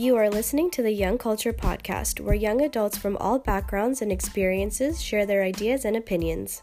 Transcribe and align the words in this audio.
You 0.00 0.16
are 0.16 0.30
listening 0.30 0.70
to 0.70 0.82
the 0.82 0.92
Young 0.92 1.18
Culture 1.18 1.52
Podcast, 1.52 2.20
where 2.20 2.34
young 2.34 2.62
adults 2.62 2.96
from 2.96 3.18
all 3.18 3.38
backgrounds 3.38 4.00
and 4.00 4.10
experiences 4.10 5.02
share 5.02 5.26
their 5.26 5.42
ideas 5.42 5.84
and 5.84 5.94
opinions. 5.94 6.62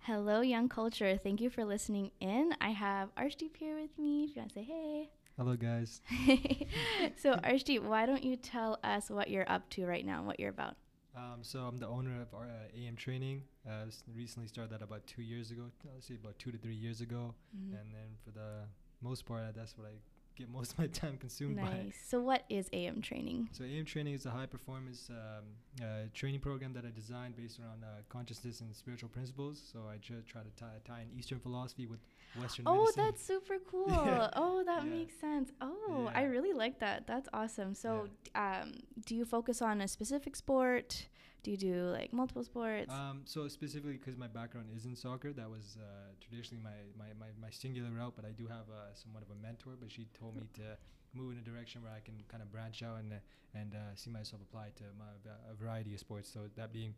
Hello, 0.00 0.40
Young 0.40 0.68
Culture. 0.68 1.16
Thank 1.16 1.40
you 1.40 1.50
for 1.50 1.64
listening 1.64 2.10
in. 2.18 2.52
I 2.60 2.70
have 2.70 3.14
Arshdeep 3.14 3.56
here 3.56 3.76
with 3.80 3.96
me. 3.96 4.24
If 4.24 4.34
you 4.34 4.42
want 4.42 4.48
to 4.48 4.54
say 4.56 4.64
hey. 4.64 5.10
Hello, 5.36 5.54
guys. 5.54 6.00
so, 7.16 7.34
Arshdeep, 7.34 7.84
why 7.84 8.06
don't 8.06 8.24
you 8.24 8.34
tell 8.34 8.80
us 8.82 9.08
what 9.08 9.30
you're 9.30 9.48
up 9.48 9.70
to 9.70 9.86
right 9.86 10.04
now, 10.04 10.18
and 10.18 10.26
what 10.26 10.40
you're 10.40 10.50
about? 10.50 10.74
Um, 11.16 11.38
so 11.42 11.60
I'm 11.60 11.78
the 11.78 11.86
owner 11.86 12.20
of 12.20 12.34
our 12.34 12.46
uh, 12.46 12.76
AM 12.76 12.96
Training. 12.96 13.42
Uh, 13.68 13.84
recently 14.16 14.48
started 14.48 14.72
that 14.72 14.82
about 14.82 15.06
two 15.06 15.22
years 15.22 15.50
ago. 15.50 15.62
I'll 15.94 16.00
say 16.00 16.14
about 16.14 16.38
two 16.38 16.50
to 16.50 16.58
three 16.58 16.74
years 16.74 17.00
ago. 17.00 17.34
Mm-hmm. 17.56 17.76
And 17.76 17.92
then 17.92 18.08
for 18.24 18.30
the 18.30 18.64
most 19.02 19.26
part, 19.26 19.42
that's 19.54 19.76
what 19.76 19.86
I 19.86 19.92
get 20.36 20.48
most 20.52 20.72
of 20.72 20.78
my 20.78 20.86
time 20.86 21.16
consumed 21.18 21.56
nice. 21.56 21.66
by. 21.66 21.92
So 22.06 22.20
what 22.20 22.44
is 22.48 22.68
AM 22.72 23.02
training? 23.02 23.48
So 23.52 23.64
AM 23.64 23.84
training 23.84 24.14
is 24.14 24.24
a 24.26 24.30
high 24.30 24.46
performance 24.46 25.10
um, 25.10 25.44
uh, 25.82 26.06
training 26.14 26.40
program 26.40 26.72
that 26.74 26.84
I 26.84 26.90
designed 26.94 27.36
based 27.36 27.58
around 27.60 27.84
uh, 27.84 28.02
consciousness 28.08 28.60
and 28.60 28.74
spiritual 28.74 29.10
principles. 29.10 29.60
So 29.72 29.80
I 29.80 29.96
try 29.98 30.42
to 30.42 30.50
tie, 30.56 30.66
tie 30.86 31.02
in 31.02 31.18
Eastern 31.18 31.40
philosophy 31.40 31.86
with 31.86 32.00
Western 32.36 32.64
oh, 32.66 32.80
medicine. 32.80 33.04
that's 33.04 33.24
super 33.24 33.58
cool. 33.70 33.88
yeah. 33.88 34.30
Oh, 34.34 34.62
that 34.64 34.84
yeah. 34.84 34.90
makes 34.90 35.14
sense. 35.18 35.50
Oh, 35.60 36.04
yeah. 36.04 36.18
I 36.18 36.22
really 36.24 36.52
like 36.52 36.78
that. 36.80 37.06
That's 37.06 37.28
awesome. 37.32 37.74
So 37.74 38.08
um, 38.34 38.74
do 39.06 39.14
you 39.14 39.24
focus 39.24 39.62
on 39.62 39.80
a 39.80 39.88
specific 39.88 40.36
sport? 40.36 41.08
Do 41.42 41.52
you 41.52 41.56
do 41.56 41.74
like 41.84 42.12
multiple 42.12 42.44
sports? 42.44 42.92
Um, 42.92 43.22
so 43.24 43.48
specifically 43.48 43.92
because 43.92 44.16
my 44.16 44.26
background 44.26 44.68
is 44.76 44.84
in 44.84 44.96
soccer, 44.96 45.32
that 45.32 45.48
was 45.48 45.78
uh, 45.80 46.12
traditionally 46.20 46.62
my, 46.62 46.76
my, 46.98 47.12
my, 47.18 47.26
my 47.40 47.50
singular 47.50 47.90
route. 47.90 48.14
But 48.16 48.24
I 48.24 48.32
do 48.32 48.46
have 48.46 48.68
uh, 48.68 48.92
somewhat 48.94 49.22
of 49.22 49.30
a 49.30 49.40
mentor. 49.40 49.76
But 49.80 49.90
she 49.90 50.08
told 50.18 50.36
me 50.36 50.48
to 50.54 50.76
move 51.14 51.32
in 51.32 51.38
a 51.38 51.42
direction 51.42 51.82
where 51.82 51.92
I 51.92 52.00
can 52.00 52.14
kind 52.28 52.42
of 52.42 52.50
branch 52.52 52.82
out 52.82 52.98
and 52.98 53.12
uh, 53.12 53.16
and 53.54 53.74
uh, 53.74 53.94
see 53.94 54.10
myself 54.10 54.42
apply 54.42 54.70
to 54.76 54.84
my, 54.98 55.06
a 55.50 55.54
variety 55.54 55.94
of 55.94 56.00
sports. 56.00 56.30
So 56.30 56.40
that 56.56 56.72
being 56.72 56.94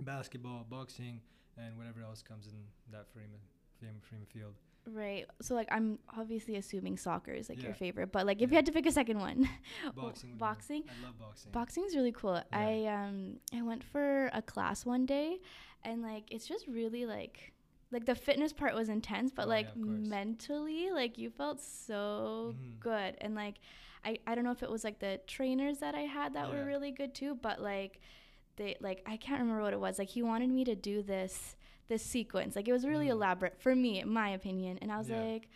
basketball, 0.00 0.64
boxing, 0.68 1.20
and 1.58 1.76
whatever 1.76 2.02
else 2.02 2.22
comes 2.22 2.46
in 2.46 2.56
that 2.92 3.12
frame 3.12 3.30
of, 3.76 3.88
frame, 3.88 4.00
frame 4.08 4.26
field. 4.32 4.54
Right. 4.92 5.26
So 5.42 5.54
like 5.54 5.68
I'm 5.70 5.98
obviously 6.16 6.56
assuming 6.56 6.96
soccer 6.96 7.32
is 7.32 7.48
like 7.48 7.58
yeah. 7.58 7.66
your 7.66 7.74
favorite, 7.74 8.12
but 8.12 8.24
like 8.24 8.40
if 8.40 8.50
yeah. 8.50 8.54
you 8.54 8.56
had 8.56 8.66
to 8.66 8.72
pick 8.72 8.86
a 8.86 8.92
second 8.92 9.18
one, 9.18 9.48
boxing. 9.96 10.34
boxing. 10.36 10.84
I 10.88 11.06
love 11.06 11.18
boxing. 11.18 11.52
Boxing 11.52 11.84
is 11.84 11.96
really 11.96 12.12
cool. 12.12 12.34
Yeah. 12.34 12.42
I 12.52 12.86
um 12.86 13.36
I 13.52 13.62
went 13.62 13.82
for 13.82 14.30
a 14.32 14.42
class 14.42 14.86
one 14.86 15.04
day, 15.04 15.38
and 15.82 16.02
like 16.02 16.24
it's 16.30 16.46
just 16.46 16.68
really 16.68 17.04
like 17.04 17.52
like 17.90 18.06
the 18.06 18.14
fitness 18.14 18.52
part 18.52 18.74
was 18.74 18.88
intense, 18.88 19.32
but 19.34 19.46
oh, 19.46 19.48
like 19.48 19.76
mentally 19.76 20.90
like 20.92 21.18
you 21.18 21.30
felt 21.30 21.60
so 21.60 22.54
mm. 22.56 22.80
good, 22.80 23.16
and 23.20 23.34
like 23.34 23.56
I 24.04 24.18
I 24.26 24.36
don't 24.36 24.44
know 24.44 24.52
if 24.52 24.62
it 24.62 24.70
was 24.70 24.84
like 24.84 25.00
the 25.00 25.20
trainers 25.26 25.78
that 25.78 25.96
I 25.96 26.02
had 26.02 26.34
that 26.34 26.52
were 26.52 26.64
really 26.64 26.92
good 26.92 27.12
too, 27.12 27.36
but 27.42 27.60
like 27.60 28.00
they 28.54 28.76
like 28.80 29.02
I 29.04 29.16
can't 29.16 29.40
remember 29.40 29.62
what 29.62 29.72
it 29.72 29.80
was. 29.80 29.98
Like 29.98 30.08
he 30.10 30.22
wanted 30.22 30.50
me 30.50 30.64
to 30.64 30.76
do 30.76 31.02
this 31.02 31.56
this 31.88 32.02
sequence. 32.02 32.56
Like 32.56 32.68
it 32.68 32.72
was 32.72 32.86
really 32.86 33.06
mm. 33.06 33.12
elaborate 33.12 33.60
for 33.60 33.74
me, 33.74 34.00
in 34.00 34.10
my 34.10 34.30
opinion. 34.30 34.78
And 34.82 34.92
I 34.92 34.98
was 34.98 35.08
yeah. 35.08 35.20
like, 35.20 35.48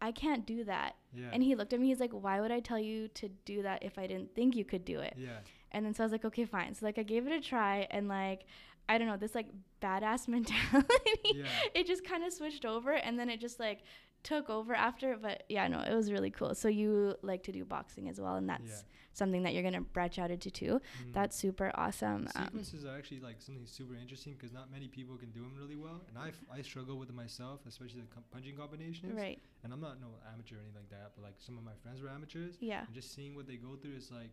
I 0.00 0.12
can't 0.12 0.44
do 0.44 0.64
that. 0.64 0.96
Yeah. 1.14 1.30
And 1.32 1.42
he 1.42 1.54
looked 1.54 1.72
at 1.72 1.80
me. 1.80 1.88
He's 1.88 2.00
like, 2.00 2.12
Why 2.12 2.40
would 2.40 2.50
I 2.50 2.60
tell 2.60 2.78
you 2.78 3.08
to 3.08 3.28
do 3.44 3.62
that 3.62 3.82
if 3.82 3.98
I 3.98 4.06
didn't 4.06 4.34
think 4.34 4.56
you 4.56 4.64
could 4.64 4.84
do 4.84 5.00
it? 5.00 5.14
Yeah. 5.16 5.38
And 5.70 5.86
then 5.86 5.94
so 5.94 6.02
I 6.02 6.06
was 6.06 6.12
like, 6.12 6.24
Okay, 6.24 6.44
fine. 6.44 6.74
So 6.74 6.84
like 6.84 6.98
I 6.98 7.02
gave 7.04 7.26
it 7.26 7.32
a 7.32 7.40
try, 7.40 7.86
and 7.90 8.08
like 8.08 8.44
I 8.88 8.98
don't 8.98 9.06
know 9.06 9.16
this 9.16 9.34
like 9.34 9.46
badass 9.80 10.28
mentality. 10.28 10.88
Yeah. 11.24 11.44
it 11.74 11.86
just 11.86 12.04
kind 12.04 12.24
of 12.24 12.32
switched 12.32 12.64
over, 12.64 12.92
and 12.92 13.18
then 13.18 13.30
it 13.30 13.40
just 13.40 13.60
like 13.60 13.82
took 14.22 14.50
over 14.50 14.74
after. 14.74 15.16
But 15.16 15.44
yeah, 15.48 15.68
no, 15.68 15.80
it 15.80 15.94
was 15.94 16.10
really 16.12 16.30
cool. 16.30 16.54
So 16.54 16.68
you 16.68 17.16
like 17.22 17.42
to 17.44 17.52
do 17.52 17.64
boxing 17.64 18.08
as 18.08 18.20
well, 18.20 18.36
and 18.36 18.48
that's. 18.48 18.68
Yeah 18.68 18.82
something 19.12 19.42
that 19.42 19.54
you're 19.54 19.62
gonna 19.62 19.80
branch 19.80 20.18
out 20.18 20.30
into 20.30 20.50
too. 20.50 20.80
Mm. 21.04 21.12
That's 21.12 21.36
super 21.36 21.70
awesome. 21.74 22.28
Um, 22.34 22.44
sequences 22.46 22.84
um, 22.84 22.90
are 22.90 22.98
actually 22.98 23.20
like 23.20 23.40
something 23.40 23.66
super 23.66 23.94
interesting 23.94 24.34
because 24.34 24.52
not 24.52 24.70
many 24.72 24.88
people 24.88 25.16
can 25.16 25.30
do 25.30 25.40
them 25.40 25.52
really 25.58 25.76
well, 25.76 26.00
and 26.08 26.18
I, 26.18 26.28
f- 26.28 26.44
I 26.52 26.62
struggle 26.62 26.98
with 26.98 27.08
it 27.08 27.14
myself, 27.14 27.60
especially 27.66 28.00
the 28.00 28.14
com- 28.14 28.24
punching 28.32 28.56
combinations. 28.56 29.14
Right. 29.14 29.40
And 29.64 29.72
I'm 29.72 29.80
not 29.80 30.00
no 30.00 30.08
amateur 30.32 30.56
or 30.56 30.60
anything 30.60 30.80
like 30.80 30.90
that, 30.90 31.12
but 31.14 31.24
like 31.24 31.34
some 31.38 31.56
of 31.58 31.64
my 31.64 31.76
friends 31.82 32.02
were 32.02 32.08
amateurs. 32.08 32.56
Yeah. 32.60 32.84
And 32.86 32.94
just 32.94 33.14
seeing 33.14 33.34
what 33.34 33.46
they 33.46 33.56
go 33.56 33.76
through 33.80 33.96
is 33.96 34.10
like 34.10 34.30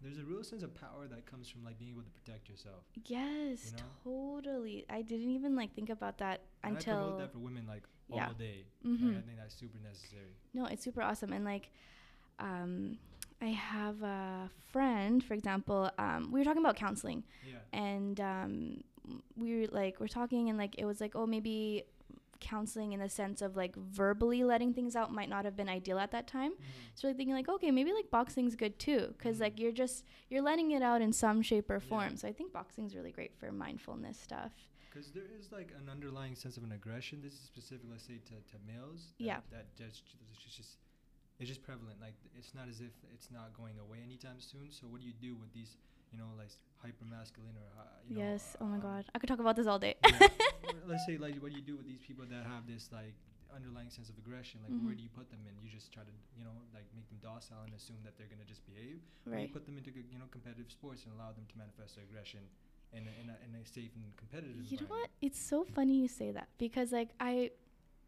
there's 0.00 0.18
a 0.18 0.24
real 0.24 0.42
sense 0.42 0.62
of 0.62 0.74
power 0.74 1.06
that 1.08 1.24
comes 1.24 1.48
from 1.48 1.64
like 1.64 1.78
being 1.78 1.92
able 1.92 2.02
to 2.02 2.10
protect 2.10 2.48
yourself. 2.48 2.84
Yes, 3.06 3.72
you 3.72 3.76
know? 3.76 4.40
totally. 4.40 4.84
I 4.90 5.02
didn't 5.02 5.30
even 5.30 5.54
like 5.54 5.74
think 5.74 5.90
about 5.90 6.18
that 6.18 6.42
and 6.62 6.76
until 6.76 6.94
I 6.94 7.00
promote 7.00 7.18
that 7.20 7.32
for 7.32 7.38
women 7.38 7.66
like 7.66 7.82
yeah. 8.08 8.26
all 8.26 8.34
day. 8.34 8.64
Mm-hmm. 8.86 9.10
I 9.10 9.20
think 9.20 9.38
that's 9.38 9.54
super 9.54 9.78
necessary. 9.82 10.36
No, 10.52 10.66
it's 10.66 10.84
super 10.84 11.02
awesome 11.02 11.32
and 11.32 11.44
like 11.44 11.70
um 12.38 12.98
I 13.42 13.48
have 13.48 14.02
a 14.02 14.50
friend, 14.72 15.22
for 15.22 15.34
example, 15.34 15.90
um, 15.98 16.30
we 16.32 16.40
were 16.40 16.44
talking 16.44 16.62
about 16.62 16.76
counseling, 16.76 17.24
yeah. 17.46 17.78
and 17.78 18.18
um, 18.20 18.84
we 19.36 19.60
were 19.60 19.66
like, 19.70 20.00
we're 20.00 20.08
talking, 20.08 20.48
and 20.48 20.56
like, 20.56 20.76
it 20.78 20.86
was 20.86 21.00
like, 21.00 21.14
oh, 21.14 21.26
maybe 21.26 21.84
counseling 22.40 22.92
in 22.92 23.00
the 23.00 23.08
sense 23.08 23.40
of 23.42 23.56
like 23.56 23.74
verbally 23.76 24.44
letting 24.44 24.74
things 24.74 24.94
out 24.96 25.12
might 25.12 25.28
not 25.28 25.44
have 25.44 25.56
been 25.56 25.68
ideal 25.68 25.98
at 25.98 26.10
that 26.10 26.26
time. 26.26 26.52
Mm-hmm. 26.52 26.62
So 26.94 27.08
like 27.08 27.16
thinking 27.16 27.34
like, 27.34 27.48
okay, 27.48 27.70
maybe 27.70 27.92
like 27.92 28.10
boxing's 28.10 28.54
good 28.54 28.78
too, 28.78 29.14
because 29.16 29.36
mm-hmm. 29.36 29.44
like 29.44 29.60
you're 29.60 29.72
just 29.72 30.04
you're 30.28 30.42
letting 30.42 30.72
it 30.72 30.82
out 30.82 31.00
in 31.00 31.12
some 31.12 31.42
shape 31.42 31.70
or 31.70 31.80
form. 31.80 32.10
Yeah. 32.10 32.16
So 32.16 32.28
I 32.28 32.32
think 32.32 32.52
boxing's 32.52 32.94
really 32.94 33.12
great 33.12 33.34
for 33.38 33.50
mindfulness 33.50 34.18
stuff. 34.18 34.52
Because 34.94 35.10
there 35.10 35.26
is 35.26 35.50
like 35.50 35.74
an 35.74 35.90
underlying 35.90 36.36
sense 36.38 36.56
of 36.56 36.62
an 36.62 36.70
aggression. 36.70 37.18
This 37.18 37.34
is 37.34 37.40
specific, 37.40 37.90
let's 37.90 38.06
say, 38.06 38.22
to, 38.30 38.38
to 38.38 38.56
males. 38.62 39.10
That, 39.18 39.24
yeah. 39.24 39.40
That 39.50 39.74
just, 39.74 40.06
it's 40.30 40.54
just 40.54 40.78
it's 41.42 41.50
just 41.50 41.66
prevalent. 41.66 41.98
Like 41.98 42.14
it's 42.38 42.54
not 42.54 42.70
as 42.70 42.78
if 42.78 42.94
it's 43.10 43.26
not 43.34 43.50
going 43.58 43.74
away 43.82 43.98
anytime 44.06 44.38
soon. 44.38 44.70
So 44.70 44.86
what 44.86 45.02
do 45.02 45.06
you 45.06 45.16
do 45.18 45.34
with 45.34 45.50
these, 45.50 45.74
you 46.14 46.18
know, 46.18 46.30
like 46.38 46.54
hyper 46.78 47.02
masculine 47.10 47.58
or 47.58 47.66
uh, 47.74 47.90
you 48.06 48.22
yes. 48.22 48.54
Know, 48.54 48.66
oh 48.66 48.68
my 48.70 48.78
um, 48.78 48.86
God, 48.86 49.02
I 49.14 49.18
could 49.18 49.26
talk 49.26 49.42
about 49.42 49.58
this 49.58 49.66
all 49.66 49.82
day. 49.82 49.98
yeah. 50.06 50.30
Let's 50.86 51.02
say 51.06 51.18
like 51.18 51.42
what 51.42 51.50
do 51.50 51.58
you 51.58 51.66
do 51.66 51.74
with 51.74 51.90
these 51.90 51.98
people 51.98 52.22
that 52.30 52.46
have 52.46 52.70
this 52.70 52.86
like 52.94 53.18
underlying 53.50 53.90
sense 53.90 54.06
of 54.06 54.16
aggression? 54.22 54.62
Like 54.62 54.78
mm-hmm. 54.78 54.86
where 54.86 54.94
do 54.94 55.02
you 55.02 55.10
put 55.10 55.26
them 55.34 55.42
in? 55.42 55.58
You 55.58 55.74
just 55.74 55.90
try 55.90 56.06
to 56.06 56.14
you 56.38 56.46
know 56.46 56.54
like 56.70 56.86
make 56.94 57.10
them 57.10 57.18
docile 57.18 57.66
and 57.66 57.74
assume 57.74 57.98
that 58.06 58.14
they're 58.14 58.30
gonna 58.30 58.46
just 58.46 58.62
behave. 58.62 59.02
Right. 59.26 59.34
Or 59.34 59.40
you 59.42 59.50
put 59.50 59.66
them 59.66 59.74
into 59.74 59.90
you 59.90 60.22
know 60.22 60.30
competitive 60.30 60.70
sports 60.70 61.02
and 61.02 61.10
allow 61.18 61.34
them 61.34 61.50
to 61.50 61.54
manifest 61.58 61.98
their 61.98 62.06
aggression. 62.06 62.46
In 62.96 63.08
a, 63.08 63.22
in, 63.22 63.28
a, 63.28 63.36
in 63.44 63.60
a 63.60 63.66
safe 63.66 63.90
and 63.96 64.04
competitive 64.16 64.70
you 64.70 64.78
know 64.78 64.86
what 64.86 65.08
it's 65.20 65.40
so 65.40 65.64
funny 65.64 66.00
you 66.00 66.08
say 66.08 66.30
that 66.30 66.48
because 66.58 66.92
like 66.92 67.08
i 67.18 67.50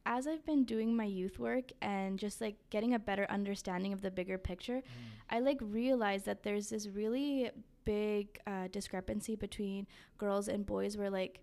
as 0.07 0.29
I've 0.29 0.47
been 0.47 0.65
doing 0.65 0.95
my 0.97 1.05
youth 1.05 1.39
work 1.39 1.73
and 1.83 2.17
just 2.17 2.41
like 2.41 2.55
getting 2.71 2.95
a 2.95 2.99
better 2.99 3.27
understanding 3.29 3.93
of 3.93 4.03
the 4.03 4.11
bigger 4.11 4.39
picture, 4.39 4.77
mm. 4.77 4.83
I 5.29 5.41
like 5.41 5.59
realized 5.61 6.27
that 6.27 6.45
there's 6.45 6.69
this 6.69 6.87
really 6.87 7.51
big 7.85 8.39
uh, 8.47 8.69
discrepancy 8.71 9.35
between 9.35 9.87
girls 10.17 10.49
and 10.49 10.65
boys 10.65 10.97
where 10.97 11.11
like 11.11 11.41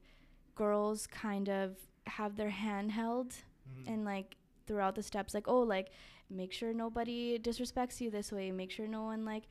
girls 0.55 1.07
kind 1.07 1.49
of 1.49 1.75
have 2.07 2.37
their 2.37 2.49
hand 2.49 2.91
held 2.91 3.31
mm. 3.31 3.87
and 3.87 4.05
like 4.05 4.35
throughout 4.65 4.95
the 4.95 5.03
steps 5.03 5.33
like 5.33 5.47
oh 5.47 5.61
like 5.61 5.89
make 6.29 6.51
sure 6.53 6.73
nobody 6.73 7.39
disrespects 7.39 7.99
you 7.99 8.09
this 8.09 8.31
way 8.31 8.51
make 8.51 8.71
sure 8.71 8.87
no 8.87 9.03
one 9.03 9.25
like 9.25 9.43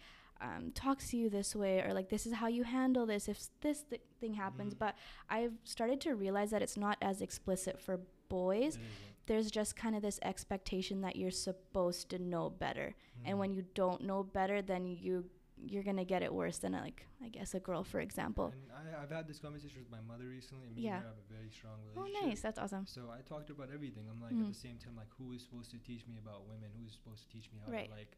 um, 0.43 0.73
talks 0.75 1.09
to 1.11 1.17
you 1.17 1.31
this 1.31 1.55
way 1.55 1.81
or 1.81 1.95
like 1.95 2.09
this 2.09 2.27
is 2.27 2.35
how 2.35 2.49
you 2.49 2.65
handle 2.65 3.07
this 3.07 3.29
if 3.29 3.41
this 3.61 3.85
th- 3.89 4.03
thing 4.21 4.35
happens 4.35 4.75
mm. 4.75 4.79
but 4.79 4.95
i've 5.31 5.53
started 5.65 6.01
to 6.01 6.15
realize 6.15 6.51
that 6.51 6.63
it's 6.63 6.77
not 6.77 6.99
as 7.01 7.23
explicit 7.23 7.81
for 7.81 8.01
boys 8.29 8.79
there's 9.27 9.51
just 9.51 9.77
kind 9.77 9.95
of 9.95 10.03
this 10.03 10.19
expectation 10.23 11.01
that 11.01 11.15
you're 11.17 11.31
supposed 11.31 12.09
to 12.11 12.19
know 12.19 12.51
better 12.51 12.95
mm. 13.19 13.23
and 13.31 13.39
when 13.39 13.53
you 13.55 13.65
don't 13.75 14.03
know 14.03 14.23
better 14.23 14.61
then 14.61 14.87
you 14.87 15.25
you're 15.67 15.83
gonna 15.83 16.05
get 16.05 16.23
it 16.23 16.33
worse 16.33 16.59
than 16.59 16.75
a, 16.75 16.81
like 16.81 17.07
I 17.23 17.29
guess 17.29 17.55
a 17.55 17.61
girl, 17.61 17.85
for 17.85 18.01
example. 18.01 18.53
And 18.53 18.97
I, 18.97 19.01
have 19.01 19.11
had 19.11 19.29
this 19.29 19.39
conversation 19.39 19.79
with 19.79 19.91
my 19.91 20.01
mother 20.01 20.27
recently, 20.27 20.67
and 20.67 20.77
me 20.77 20.83
yeah. 20.83 20.97
and 20.97 21.03
her 21.03 21.09
have 21.09 21.23
a 21.23 21.33
very 21.33 21.51
strong 21.51 21.79
relationship. 21.87 22.23
Oh, 22.23 22.27
nice, 22.27 22.41
that's 22.41 22.59
awesome. 22.59 22.87
So 22.87 23.03
I 23.13 23.23
talked 23.23 23.51
about 23.51 23.69
everything. 23.73 24.05
I'm 24.11 24.21
like 24.21 24.35
mm. 24.35 24.43
at 24.43 24.53
the 24.53 24.59
same 24.59 24.79
time, 24.79 24.97
like 24.97 25.11
who 25.19 25.33
is 25.33 25.43
supposed 25.43 25.71
to 25.71 25.79
teach 25.79 26.07
me 26.07 26.19
about 26.19 26.47
women? 26.49 26.71
Who 26.79 26.87
is 26.87 26.93
supposed 26.93 27.23
to 27.23 27.29
teach 27.31 27.51
me 27.53 27.61
how 27.65 27.73
right. 27.73 27.89
to 27.89 27.95
like 27.95 28.17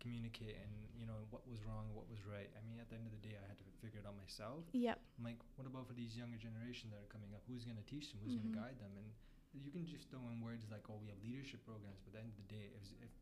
communicate 0.00 0.56
and 0.58 0.72
you 0.96 1.04
know 1.04 1.26
what 1.30 1.44
was 1.48 1.62
wrong, 1.64 1.92
what 1.92 2.08
was 2.08 2.22
right. 2.24 2.48
I 2.56 2.60
mean, 2.64 2.80
at 2.80 2.88
the 2.88 2.96
end 2.96 3.06
of 3.08 3.14
the 3.14 3.22
day, 3.22 3.36
I 3.36 3.44
had 3.46 3.58
to 3.58 3.66
figure 3.80 4.00
it 4.00 4.06
out 4.08 4.16
myself. 4.16 4.64
Yep. 4.72 4.96
I'm 4.96 5.24
like, 5.24 5.40
what 5.56 5.68
about 5.68 5.86
for 5.86 5.96
these 5.96 6.16
younger 6.16 6.40
generation 6.40 6.90
that 6.92 7.00
are 7.00 7.12
coming 7.12 7.30
up? 7.36 7.44
Who's 7.46 7.66
gonna 7.68 7.84
teach 7.84 8.10
them? 8.12 8.20
Who's 8.24 8.36
mm-hmm. 8.36 8.52
gonna 8.52 8.72
guide 8.72 8.78
them? 8.80 8.92
And 8.96 9.08
you 9.56 9.72
can 9.72 9.86
just 9.88 10.12
throw 10.12 10.20
in 10.32 10.40
words 10.44 10.68
like, 10.68 10.84
"Oh, 10.88 11.00
we 11.00 11.08
have 11.08 11.20
leadership 11.24 11.64
programs," 11.64 12.00
but 12.04 12.12
at 12.12 12.20
the 12.20 12.22
end 12.28 12.32
of 12.32 12.38
the 12.40 12.48
day, 12.50 12.66
if, 12.76 12.84
if 13.00 13.12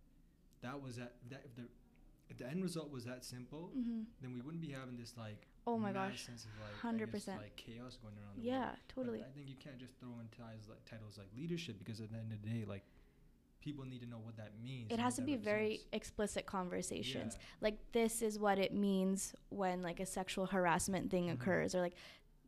that 0.63 0.79
was 0.79 0.97
that, 0.99 1.15
if 1.23 1.29
that 1.31 1.43
if 1.47 1.55
the 1.55 1.67
if 2.31 2.39
the 2.39 2.47
end 2.49 2.63
result 2.63 2.91
was 2.91 3.05
that 3.05 3.25
simple, 3.25 3.71
mm-hmm. 3.77 4.09
then 4.21 4.33
we 4.33 4.41
wouldn't 4.41 4.63
be 4.63 4.73
having 4.73 4.97
this 4.97 5.15
like 5.19 5.47
oh 5.67 5.79
my 5.79 5.93
gosh, 5.93 6.25
sense 6.25 6.45
of 6.45 6.51
like 6.61 6.75
hundred 6.81 7.11
percent 7.11 7.41
like 7.41 7.57
chaos 7.57 7.97
going 8.01 8.15
around. 8.17 8.41
yeah, 8.41 8.75
world. 8.75 8.77
totally. 8.89 9.19
But 9.21 9.29
I 9.29 9.33
think 9.37 9.49
you 9.49 9.57
can't 9.61 9.79
just 9.79 9.95
throw 10.01 10.13
in 10.21 10.29
ties 10.33 10.69
like 10.69 10.85
titles 10.89 11.19
like 11.19 11.29
leadership 11.37 11.79
because 11.79 12.01
at 12.01 12.11
the 12.11 12.19
end 12.19 12.33
of 12.33 12.41
the 12.43 12.49
day, 12.49 12.65
like 12.65 12.83
people 13.65 13.85
need 13.85 14.03
to 14.03 14.09
know 14.09 14.19
what 14.19 14.37
that 14.37 14.51
means. 14.63 14.93
It 14.93 15.01
has 15.01 15.17
to 15.17 15.23
be 15.23 15.37
very 15.37 15.81
explicit 15.93 16.45
conversations. 16.45 17.35
Yeah. 17.37 17.47
Like 17.63 17.79
this 17.93 18.21
is 18.21 18.39
what 18.39 18.59
it 18.59 18.75
means 18.75 19.35
when 19.49 19.81
like 19.83 20.01
a 20.01 20.07
sexual 20.07 20.47
harassment 20.47 21.11
thing 21.11 21.25
mm-hmm. 21.25 21.41
occurs, 21.41 21.75
or 21.75 21.81
like 21.81 21.95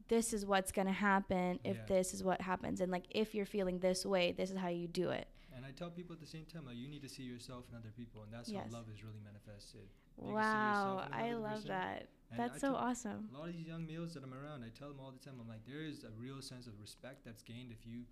this 0.09 0.33
is 0.33 0.45
what's 0.45 0.71
gonna 0.73 0.93
happen 0.93 1.59
if 1.65 1.77
yeah. 1.77 1.83
this 1.89 2.13
is 2.13 2.23
what 2.23 2.41
happens, 2.43 2.81
and 2.81 2.93
like 2.93 3.05
if 3.11 3.35
you're 3.35 3.47
feeling 3.47 3.79
this 3.79 4.05
way, 4.05 4.33
this 4.37 4.51
is 4.51 4.59
how 4.59 4.69
you 4.69 4.87
do 4.87 5.11
it. 5.11 5.27
And 5.57 5.65
I 5.65 5.71
tell 5.71 5.89
people 5.89 6.13
at 6.13 6.21
the 6.21 6.27
same 6.27 6.45
time, 6.45 6.67
like 6.67 6.77
you 6.77 6.87
need 6.87 7.03
to 7.03 7.09
see 7.09 7.23
yourself 7.23 7.65
and 7.73 7.79
other 7.79 7.93
people, 7.97 8.23
and 8.23 8.33
that's 8.33 8.51
Yes. 8.51 8.67
how 8.71 8.79
love 8.79 8.89
is 8.93 9.03
really 9.03 9.21
manifested. 9.25 9.89
You 10.23 10.35
Wow, 10.35 11.09
I 11.11 11.33
love 11.33 11.65
that. 11.65 12.09
and 12.31 12.41
That's 12.41 12.63
I 12.63 12.69
so 12.69 12.75
awesome. 12.75 13.31
A 13.35 13.39
lot 13.39 13.49
of 13.49 13.55
these 13.55 13.67
young 13.67 13.87
males 13.87 14.13
that 14.15 14.23
I'm 14.23 14.35
around, 14.35 14.65
I 14.65 14.69
tell 14.77 14.89
them 14.89 15.01
all 15.01 15.13
the 15.13 15.19
time, 15.19 15.41
I'm 15.41 15.49
like, 15.49 15.65
there 15.65 15.83
is 15.83 16.05
a 16.05 16.11
real 16.21 16.43
sense 16.43 16.67
of 16.67 16.79
respect 16.81 17.25
that's 17.25 17.43
gained 17.43 17.73
if 17.73 17.87
you 17.87 18.05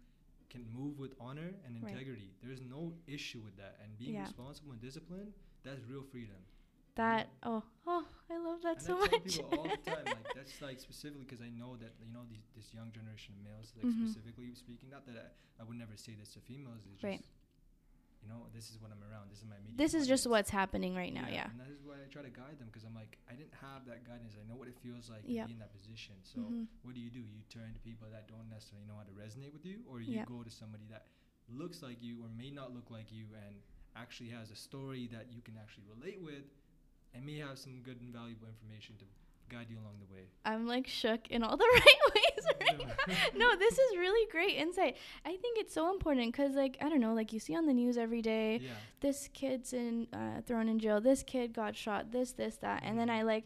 can 0.50 0.64
move 0.72 0.98
with 0.98 1.14
honor 1.20 1.54
and 1.66 1.76
Right. 1.82 1.92
integrity. 1.92 2.30
There's 2.42 2.60
no 2.62 2.92
issue 3.06 3.40
with 3.44 3.56
that, 3.56 3.78
and 3.82 3.98
being 3.98 4.14
Yeah. 4.14 4.22
responsible 4.22 4.72
and 4.72 4.80
disciplined, 4.80 5.32
that's 5.64 5.80
real 5.88 6.02
freedom. 6.02 6.36
That 6.96 7.28
oh 7.42 7.62
oh, 7.86 8.06
I 8.30 8.38
love 8.38 8.62
that 8.62 8.76
and 8.78 8.86
so 8.86 8.94
I 8.94 9.08
tell 9.08 9.18
much. 9.18 9.24
people 9.24 9.50
all 9.58 9.68
the 9.68 9.76
time, 9.90 10.06
like 10.14 10.30
that's 10.32 10.60
like 10.62 10.78
specifically 10.78 11.24
because 11.26 11.40
I 11.42 11.50
know 11.50 11.76
that 11.76 11.94
you 12.00 12.12
know 12.12 12.22
these 12.30 12.46
this 12.56 12.72
young 12.72 12.92
generation 12.92 13.34
of 13.34 13.42
males, 13.42 13.72
like 13.76 13.86
Mhm. 13.90 14.06
specifically 14.06 14.54
speaking. 14.54 14.90
Not 14.90 15.04
that 15.06 15.16
I, 15.18 15.62
I 15.62 15.64
would 15.66 15.76
never 15.76 15.96
say 15.96 16.14
this 16.14 16.32
to 16.34 16.40
females. 16.40 16.86
It's 16.92 17.02
Right. 17.02 17.18
just 17.18 17.33
you 18.24 18.32
know 18.32 18.48
this 18.56 18.70
is 18.72 18.80
what 18.80 18.88
I'm 18.90 19.04
around. 19.04 19.28
This 19.28 19.44
is 19.44 19.44
my 19.44 19.56
immediate. 19.60 19.76
this 19.76 19.92
is 19.92 20.08
just 20.08 20.24
what's 20.26 20.48
happening 20.48 20.96
right 20.96 21.12
now. 21.12 21.28
Yeah. 21.28 21.52
And 21.52 21.60
that 21.60 21.68
is 21.68 21.84
why 21.84 22.00
I 22.00 22.08
try 22.08 22.22
to 22.24 22.32
guide 22.32 22.56
them 22.56 22.72
because 22.72 22.84
I'm 22.88 22.94
like 22.96 23.20
I 23.28 23.34
didn't 23.36 23.52
have 23.60 23.84
that 23.86 24.08
guidance. 24.08 24.32
I 24.40 24.48
know 24.48 24.56
what 24.56 24.68
it 24.72 24.76
feels 24.80 25.12
like 25.12 25.20
Yep. 25.28 25.44
to 25.44 25.48
be 25.52 25.54
in 25.54 25.60
that 25.60 25.72
position. 25.76 26.16
So 26.24 26.40
Mhm. 26.40 26.66
what 26.82 26.94
do 26.96 27.00
you 27.04 27.10
do? 27.12 27.20
You 27.20 27.44
turn 27.52 27.74
to 27.76 27.80
people 27.84 28.08
that 28.08 28.26
don't 28.32 28.48
necessarily 28.48 28.86
know 28.88 28.96
how 28.96 29.04
to 29.04 29.12
resonate 29.12 29.52
with 29.52 29.66
you, 29.68 29.84
or 29.86 30.00
you 30.00 30.14
Yep. 30.24 30.28
go 30.28 30.42
to 30.42 30.50
somebody 30.50 30.86
that 30.88 31.06
looks 31.52 31.82
like 31.84 32.00
you 32.02 32.24
or 32.24 32.28
may 32.30 32.50
not 32.50 32.72
look 32.72 32.88
like 32.90 33.12
you 33.12 33.26
and 33.44 33.60
actually 33.94 34.30
has 34.30 34.50
a 34.50 34.56
story 34.56 35.06
that 35.12 35.30
you 35.30 35.42
can 35.42 35.56
actually 35.60 35.84
relate 35.84 36.20
with 36.20 36.48
and 37.12 37.24
may 37.24 37.36
have 37.38 37.58
some 37.58 37.82
good 37.82 38.00
and 38.00 38.10
valuable 38.12 38.48
information 38.48 38.96
to 38.96 39.04
guide 39.54 39.66
you 39.70 39.76
along 39.78 39.94
the 40.00 40.14
way. 40.14 40.22
I'm 40.44 40.66
like 40.66 40.86
shook 40.86 41.28
in 41.28 41.42
all 41.42 41.56
the 41.56 41.64
right 41.74 42.00
ways 42.14 42.46
right 42.60 42.78
now. 43.08 43.14
No, 43.36 43.56
this 43.58 43.74
is 43.78 43.96
really 43.96 44.30
great 44.30 44.56
insight. 44.56 44.96
I 45.24 45.30
think 45.36 45.58
it's 45.58 45.72
so 45.72 45.90
important 45.90 46.32
because, 46.32 46.54
like, 46.54 46.76
I 46.80 46.88
don't 46.88 47.00
know, 47.00 47.14
like 47.14 47.32
you 47.32 47.40
see 47.40 47.54
on 47.56 47.66
the 47.66 47.72
news 47.74 47.96
every 47.96 48.22
day, 48.22 48.58
Yeah. 48.62 48.70
this 49.00 49.28
kid's 49.32 49.72
in 49.72 50.06
uh, 50.12 50.40
thrown 50.46 50.68
in 50.68 50.78
jail, 50.78 51.00
this 51.00 51.22
kid 51.22 51.52
got 51.54 51.76
shot, 51.76 52.12
this, 52.12 52.32
this, 52.32 52.56
that, 52.56 52.82
and 52.84 52.98
then 52.98 53.08
Mhm. 53.08 53.18
I 53.18 53.22
like, 53.22 53.44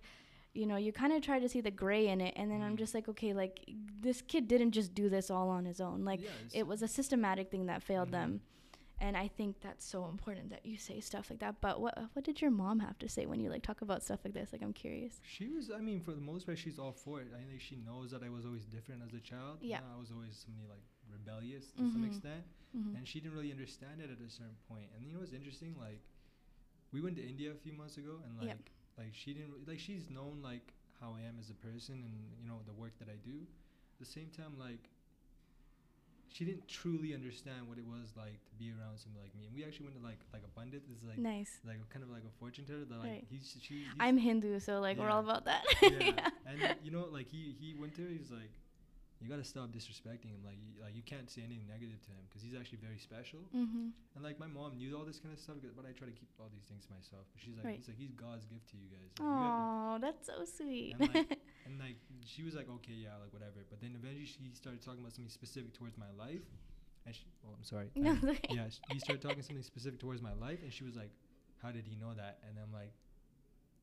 you 0.55 0.67
know, 0.67 0.77
you 0.77 0.93
kind 0.93 1.13
of 1.13 1.23
try 1.23 1.39
to 1.39 1.49
see 1.49 1.61
the 1.61 1.71
gray 1.71 2.09
in 2.09 2.21
it, 2.21 2.35
and 2.37 2.51
then 2.51 2.63
I'm 2.63 2.75
Mhm. 2.75 2.79
just 2.79 2.95
like, 2.95 3.09
okay, 3.09 3.33
like 3.33 3.61
this 4.01 4.23
kid 4.23 4.49
didn't 4.49 4.73
just 4.73 4.93
do 4.95 5.09
this 5.09 5.31
all 5.31 5.49
on 5.51 5.65
his 5.67 5.81
own. 5.81 6.05
Like 6.05 6.21
yeah, 6.23 6.31
it 6.53 6.67
was 6.67 6.83
a 6.83 6.89
systematic 6.89 7.51
thing 7.51 7.67
that 7.67 7.83
failed 7.83 8.09
Mhm. 8.09 8.13
them. 8.13 8.41
And 9.01 9.17
I 9.17 9.29
think 9.29 9.61
that's 9.61 9.85
so 9.87 10.07
important 10.07 10.51
that 10.51 10.67
you 10.67 10.77
say 10.77 10.99
stuff 11.01 11.31
like 11.31 11.39
that. 11.39 11.61
But 11.61 11.81
what 11.81 11.97
what 12.15 12.25
did 12.25 12.41
your 12.43 12.51
mom 12.51 12.81
have 12.81 12.99
to 12.99 13.09
say 13.09 13.27
when 13.27 13.41
you 13.41 13.49
like 13.49 13.63
talk 13.63 13.81
about 13.81 14.03
stuff 14.03 14.21
like 14.25 14.35
this? 14.35 14.49
Like 14.53 14.63
I'm 14.63 14.73
curious. 14.73 15.21
She 15.23 15.47
was, 15.49 15.71
I 15.71 15.79
mean, 15.81 16.01
for 16.01 16.13
the 16.13 16.21
most 16.21 16.47
part, 16.47 16.59
she's 16.59 16.79
all 16.79 16.93
for 16.93 17.21
it. 17.21 17.29
I 17.33 17.43
think 17.49 17.61
she 17.61 17.77
knows 17.77 18.11
that 18.11 18.23
I 18.25 18.29
was 18.29 18.45
always 18.45 18.65
different 18.65 19.03
as 19.07 19.15
a 19.15 19.21
child. 19.21 19.59
Yeah. 19.61 19.81
I 19.95 19.99
was 20.01 20.11
always 20.11 20.35
somebody 20.45 20.67
like 20.69 20.83
rebellious 21.11 21.67
to 21.79 21.91
some 21.93 22.03
Mhm. 22.05 22.09
extent. 22.09 22.43
Mm-hmm. 22.77 22.97
and 22.97 23.09
she 23.09 23.19
didn't 23.19 23.35
really 23.35 23.51
understand 23.51 24.03
it 24.03 24.11
at 24.11 24.21
a 24.21 24.29
certain 24.29 24.59
point. 24.69 24.89
And 24.95 25.07
you 25.07 25.15
know 25.15 25.21
what's 25.21 25.33
interesting? 25.33 25.75
Like, 25.81 26.03
we 26.93 27.01
went 27.01 27.17
to 27.17 27.23
India 27.27 27.51
a 27.51 27.55
few 27.55 27.73
months 27.73 27.97
ago, 27.97 28.21
and 28.25 28.37
like, 28.37 28.49
Yep. 28.49 28.59
like 28.99 29.15
she 29.15 29.33
didn't 29.33 29.53
re- 29.53 29.65
like 29.67 29.79
she's 29.81 30.11
known 30.11 30.43
like 30.43 30.75
how 31.01 31.15
I 31.17 31.23
am 31.23 31.39
as 31.41 31.49
a 31.49 31.55
person, 31.55 31.95
and 32.05 32.15
you 32.39 32.47
know 32.47 32.61
the 32.67 32.75
work 32.75 32.93
that 32.99 33.09
I 33.09 33.17
do. 33.25 33.47
At 33.95 33.99
the 34.01 34.05
same 34.05 34.29
time, 34.37 34.59
like, 34.59 34.91
she 36.33 36.45
didn't 36.45 36.69
truly 36.69 37.15
understand 37.15 37.67
what 37.69 37.79
it 37.79 37.85
was 37.87 38.13
like 38.17 38.39
to 38.51 38.55
be 38.59 38.71
around 38.71 38.99
somebody 38.99 39.25
like 39.27 39.35
me. 39.35 39.47
And 39.47 39.55
we 39.55 39.65
actually 39.65 39.87
went 39.87 39.97
to 39.99 40.05
like 40.05 40.19
like 40.33 40.43
a 40.45 40.53
pundit. 40.59 40.83
This 40.89 40.99
is 40.99 41.05
like 41.09 41.19
nice. 41.19 41.59
like 41.67 41.79
kind 41.91 42.03
of 42.05 42.11
like 42.11 42.23
a 42.25 42.33
fortune 42.39 42.65
teller. 42.65 42.85
That 42.85 42.99
like 42.99 43.09
Right. 43.09 43.27
he's 43.31 43.57
she. 43.61 43.75
He's, 43.75 43.87
I'm 43.99 44.19
Hindu, 44.19 44.61
so 44.61 44.81
like 44.81 44.99
we're 44.99 45.11
all 45.11 45.21
about 45.21 45.45
that. 45.47 45.65
yeah. 45.83 46.29
And 46.47 46.77
you 46.85 46.91
know, 46.91 47.07
like 47.11 47.29
he 47.29 47.55
he 47.59 47.75
went 47.79 47.95
to. 47.97 48.07
He's 48.07 48.31
like, 48.31 48.51
you 49.21 49.27
gotta 49.29 49.43
stop 49.43 49.71
disrespecting 49.75 50.31
him. 50.31 50.41
Like 50.47 50.59
you, 50.63 50.79
like 50.81 50.95
you 50.95 51.03
can't 51.03 51.27
say 51.31 51.43
anything 51.43 51.67
negative 51.67 51.99
to 52.07 52.11
him 52.15 52.23
because 52.29 52.43
he's 52.43 52.55
actually 52.55 52.79
very 52.79 52.99
special. 52.99 53.41
Mm-hmm. 53.51 53.91
And 54.15 54.21
like 54.23 54.39
my 54.39 54.47
mom 54.47 54.79
knew 54.79 54.95
all 54.97 55.05
this 55.05 55.19
kind 55.19 55.35
of 55.35 55.41
stuff, 55.43 55.57
but 55.75 55.85
I 55.85 55.91
try 55.91 56.07
to 56.07 56.15
keep 56.15 56.31
all 56.39 56.47
these 56.55 56.65
things 56.71 56.87
to 56.87 56.93
myself. 56.95 57.27
But 57.35 57.43
she's 57.43 57.57
like, 57.59 57.67
Right. 57.67 57.77
he's 57.83 57.89
like, 57.91 57.99
he's 57.99 58.15
God's 58.15 58.47
gift 58.47 58.71
to 58.71 58.77
you 58.79 58.87
guys. 58.89 59.11
Like, 59.19 59.27
Oh, 59.27 59.99
that's 60.01 60.27
so 60.31 60.45
sweet. 60.47 60.95
And, 60.95 61.11
like, 61.11 61.39
and 61.67 61.75
like 61.83 61.99
she 62.25 62.43
was 62.47 62.55
like, 62.55 62.71
okay, 62.83 62.95
yeah, 62.95 63.19
like 63.19 63.35
whatever. 63.35 63.67
But 63.67 63.83
then 63.83 63.99
eventually 63.99 64.27
she 64.27 64.39
started 64.55 64.81
talking 64.83 65.01
about 65.03 65.13
something 65.19 65.31
specific 65.35 65.75
towards 65.75 65.99
my 65.99 66.11
life, 66.15 66.47
and 67.07 67.11
she, 67.15 67.27
oh, 67.43 67.51
I'm 67.59 67.65
sorry. 67.67 67.91
no, 67.99 68.15
Um, 68.15 68.37
yeah, 68.55 68.71
he 68.95 68.99
started 69.03 69.23
talking 69.23 69.43
something 69.43 69.67
specific 69.67 69.99
towards 69.99 70.23
my 70.23 70.33
life, 70.39 70.63
and 70.63 70.71
she 70.73 70.85
was 70.85 70.95
like, 70.95 71.11
how 71.59 71.73
did 71.75 71.87
he 71.91 71.97
know 71.99 72.15
that? 72.15 72.39
And 72.47 72.55
I'm 72.63 72.71
like, 72.73 72.95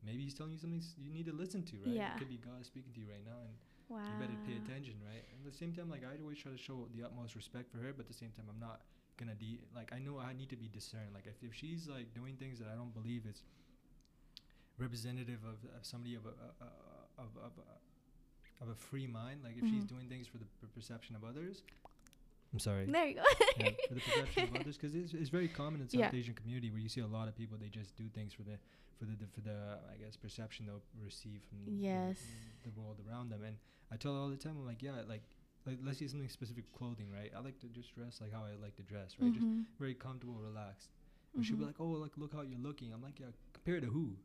maybe 0.05 0.23
he's 0.23 0.33
telling 0.33 0.53
you 0.53 0.59
something 0.59 0.79
s- 0.79 0.95
you 0.97 1.11
need 1.11 1.25
to 1.25 1.33
listen 1.35 1.63
to, 1.63 1.75
right? 1.83 1.91
Yeah. 1.95 2.15
It 2.15 2.19
could 2.19 2.29
be 2.29 2.37
God 2.39 2.63
speaking 2.65 2.93
to 2.93 2.99
you 3.03 3.07
right 3.11 3.25
now, 3.25 3.43
and 3.43 3.51
Wow. 3.89 3.99
you 4.09 4.15
better 4.19 4.37
pay 4.45 4.55
attention, 4.57 4.95
right? 5.05 5.23
And 5.31 5.45
at 5.45 5.51
the 5.51 5.57
same 5.57 5.73
time, 5.73 5.89
like 5.89 6.03
I 6.03 6.17
always 6.21 6.37
try 6.37 6.51
to 6.51 6.57
show 6.57 6.87
the 6.95 7.03
utmost 7.05 7.35
respect 7.35 7.71
for 7.71 7.77
her, 7.77 7.93
but 7.93 8.05
at 8.05 8.07
the 8.07 8.17
same 8.17 8.31
time, 8.35 8.45
I'm 8.49 8.59
not 8.59 8.81
gonna 9.17 9.35
de 9.35 9.59
like 9.75 9.93
I 9.93 9.99
know 9.99 10.19
I 10.19 10.33
need 10.33 10.49
to 10.49 10.57
be 10.57 10.67
discerned. 10.67 11.13
Like 11.13 11.25
if, 11.27 11.37
if 11.41 11.53
she's 11.53 11.87
like 11.87 12.13
doing 12.13 12.35
things 12.35 12.59
that 12.59 12.67
I 12.71 12.75
don't 12.75 12.93
believe 12.93 13.25
is 13.29 13.43
representative 14.77 15.39
of, 15.47 15.57
of 15.77 15.85
somebody 15.85 16.15
of 16.15 16.25
a 16.25 16.33
uh, 16.63 17.21
of 17.23 17.29
of 17.37 17.51
a, 17.61 18.63
of 18.63 18.69
a 18.69 18.75
free 18.75 19.07
mind, 19.07 19.41
like 19.43 19.55
if 19.57 19.67
she's 19.69 19.83
Mhm. 19.85 19.89
doing 19.89 20.09
things 20.09 20.27
for 20.27 20.37
the 20.37 20.45
per- 20.59 20.67
perception 20.67 21.15
of 21.15 21.23
others. 21.23 21.63
I'm 22.55 22.59
sorry. 22.59 22.85
There 22.85 23.05
you 23.05 23.15
go. 23.15 23.23
yeah, 23.59 23.69
for 23.89 23.93
the 23.95 23.99
perception 24.07 24.43
of 24.45 24.55
others, 24.61 24.77
because 24.77 24.95
it's, 24.95 25.13
it's 25.13 25.27
very 25.29 25.49
common 25.49 25.81
in 25.81 25.89
South 25.89 25.99
Yeah. 25.99 26.09
Asian 26.13 26.33
community 26.35 26.71
where 26.71 26.79
you 26.79 26.87
see 26.87 27.01
a 27.01 27.05
lot 27.07 27.27
of 27.27 27.35
people 27.35 27.57
they 27.59 27.67
just 27.67 27.97
do 27.97 28.05
things 28.13 28.31
for 28.33 28.43
the 28.43 28.57
for 28.97 29.03
the, 29.03 29.11
the 29.11 29.27
for 29.33 29.41
the 29.41 29.57
I 29.93 29.97
guess 30.01 30.15
perception 30.15 30.65
they'll 30.65 30.81
receive 31.03 31.41
from 31.49 31.57
the- 31.65 31.71
Yes. 31.73 32.17
the, 32.63 32.71
world 32.79 33.01
around 33.09 33.29
them. 33.29 33.43
And 33.43 33.57
I 33.91 33.97
tell 33.97 34.13
her 34.13 34.19
all 34.21 34.29
the 34.29 34.37
time, 34.37 34.55
I'm 34.57 34.65
like, 34.65 34.81
yeah, 34.81 34.91
like 35.05 35.23
like 35.65 35.79
let's 35.83 35.99
say 35.99 36.07
something 36.07 36.29
specific 36.29 36.71
clothing, 36.71 37.07
right? 37.11 37.29
I 37.35 37.41
like 37.41 37.59
to 37.59 37.67
just 37.67 37.93
dress 37.93 38.21
like 38.21 38.31
how 38.31 38.43
I 38.45 38.55
like 38.63 38.77
to 38.77 38.83
dress, 38.83 39.17
right? 39.19 39.33
Just 39.33 39.45
Mhm. 39.45 39.65
very 39.77 39.95
comfortable, 39.95 40.35
relaxed. 40.35 40.91
And 41.35 41.45
she'll 41.45 41.57
be 41.57 41.63
Mhm. 41.63 41.67
like, 41.67 41.81
oh, 41.81 41.87
like 42.05 42.11
look 42.15 42.31
how 42.33 42.41
you're 42.43 42.57
looking. 42.69 42.93
I'm 42.93 43.01
like, 43.03 43.19
yeah, 43.19 43.31
compared 43.51 43.81
to 43.83 43.89
who? 43.89 44.15